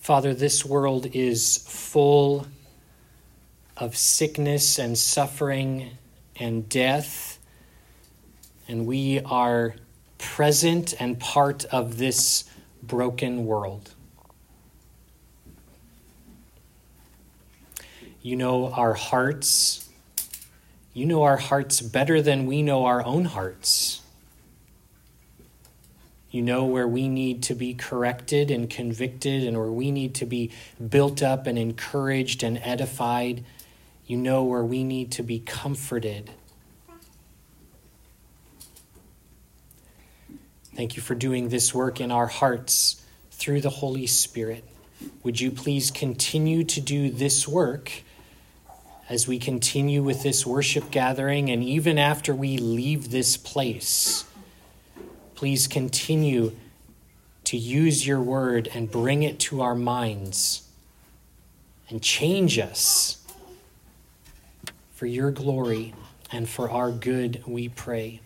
Father, 0.00 0.34
this 0.34 0.64
world 0.64 1.06
is 1.14 1.58
full 1.58 2.48
of 3.76 3.96
sickness 3.96 4.80
and 4.80 4.98
suffering 4.98 5.90
and 6.34 6.68
death, 6.68 7.38
and 8.66 8.88
we 8.88 9.20
are 9.20 9.76
present 10.18 10.94
and 10.98 11.20
part 11.20 11.64
of 11.66 11.98
this 11.98 12.42
broken 12.82 13.46
world. 13.46 13.92
You 18.26 18.34
know 18.34 18.72
our 18.72 18.94
hearts. 18.94 19.88
You 20.92 21.06
know 21.06 21.22
our 21.22 21.36
hearts 21.36 21.80
better 21.80 22.20
than 22.20 22.46
we 22.46 22.60
know 22.60 22.86
our 22.86 23.04
own 23.04 23.24
hearts. 23.24 24.02
You 26.32 26.42
know 26.42 26.64
where 26.64 26.88
we 26.88 27.08
need 27.08 27.44
to 27.44 27.54
be 27.54 27.72
corrected 27.72 28.50
and 28.50 28.68
convicted, 28.68 29.44
and 29.44 29.56
where 29.56 29.70
we 29.70 29.92
need 29.92 30.16
to 30.16 30.26
be 30.26 30.50
built 30.88 31.22
up 31.22 31.46
and 31.46 31.56
encouraged 31.56 32.42
and 32.42 32.58
edified. 32.64 33.44
You 34.08 34.16
know 34.16 34.42
where 34.42 34.64
we 34.64 34.82
need 34.82 35.12
to 35.12 35.22
be 35.22 35.38
comforted. 35.38 36.32
Thank 40.74 40.96
you 40.96 41.00
for 41.00 41.14
doing 41.14 41.50
this 41.50 41.72
work 41.72 42.00
in 42.00 42.10
our 42.10 42.26
hearts 42.26 43.00
through 43.30 43.60
the 43.60 43.70
Holy 43.70 44.08
Spirit. 44.08 44.64
Would 45.22 45.40
you 45.40 45.52
please 45.52 45.92
continue 45.92 46.64
to 46.64 46.80
do 46.80 47.08
this 47.08 47.46
work 47.46 48.02
as 49.08 49.28
we 49.28 49.38
continue 49.38 50.02
with 50.02 50.22
this 50.22 50.44
worship 50.44 50.90
gathering 50.90 51.50
and 51.50 51.62
even 51.62 51.98
after 51.98 52.34
we 52.34 52.58
leave 52.58 53.10
this 53.10 53.36
place? 53.36 54.24
Please 55.34 55.66
continue 55.66 56.52
to 57.44 57.56
use 57.56 58.06
your 58.06 58.20
word 58.20 58.68
and 58.74 58.90
bring 58.90 59.22
it 59.22 59.38
to 59.38 59.62
our 59.62 59.74
minds 59.74 60.68
and 61.88 62.02
change 62.02 62.58
us 62.58 63.24
for 64.92 65.06
your 65.06 65.30
glory 65.30 65.94
and 66.32 66.48
for 66.48 66.70
our 66.70 66.90
good, 66.90 67.42
we 67.46 67.68
pray. 67.68 68.20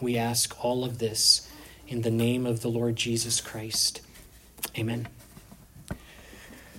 We 0.00 0.16
ask 0.16 0.64
all 0.64 0.84
of 0.84 0.98
this 0.98 1.50
in 1.86 2.02
the 2.02 2.10
name 2.10 2.46
of 2.46 2.62
the 2.62 2.68
Lord 2.68 2.96
Jesus 2.96 3.40
Christ. 3.40 4.00
Amen. 4.76 5.06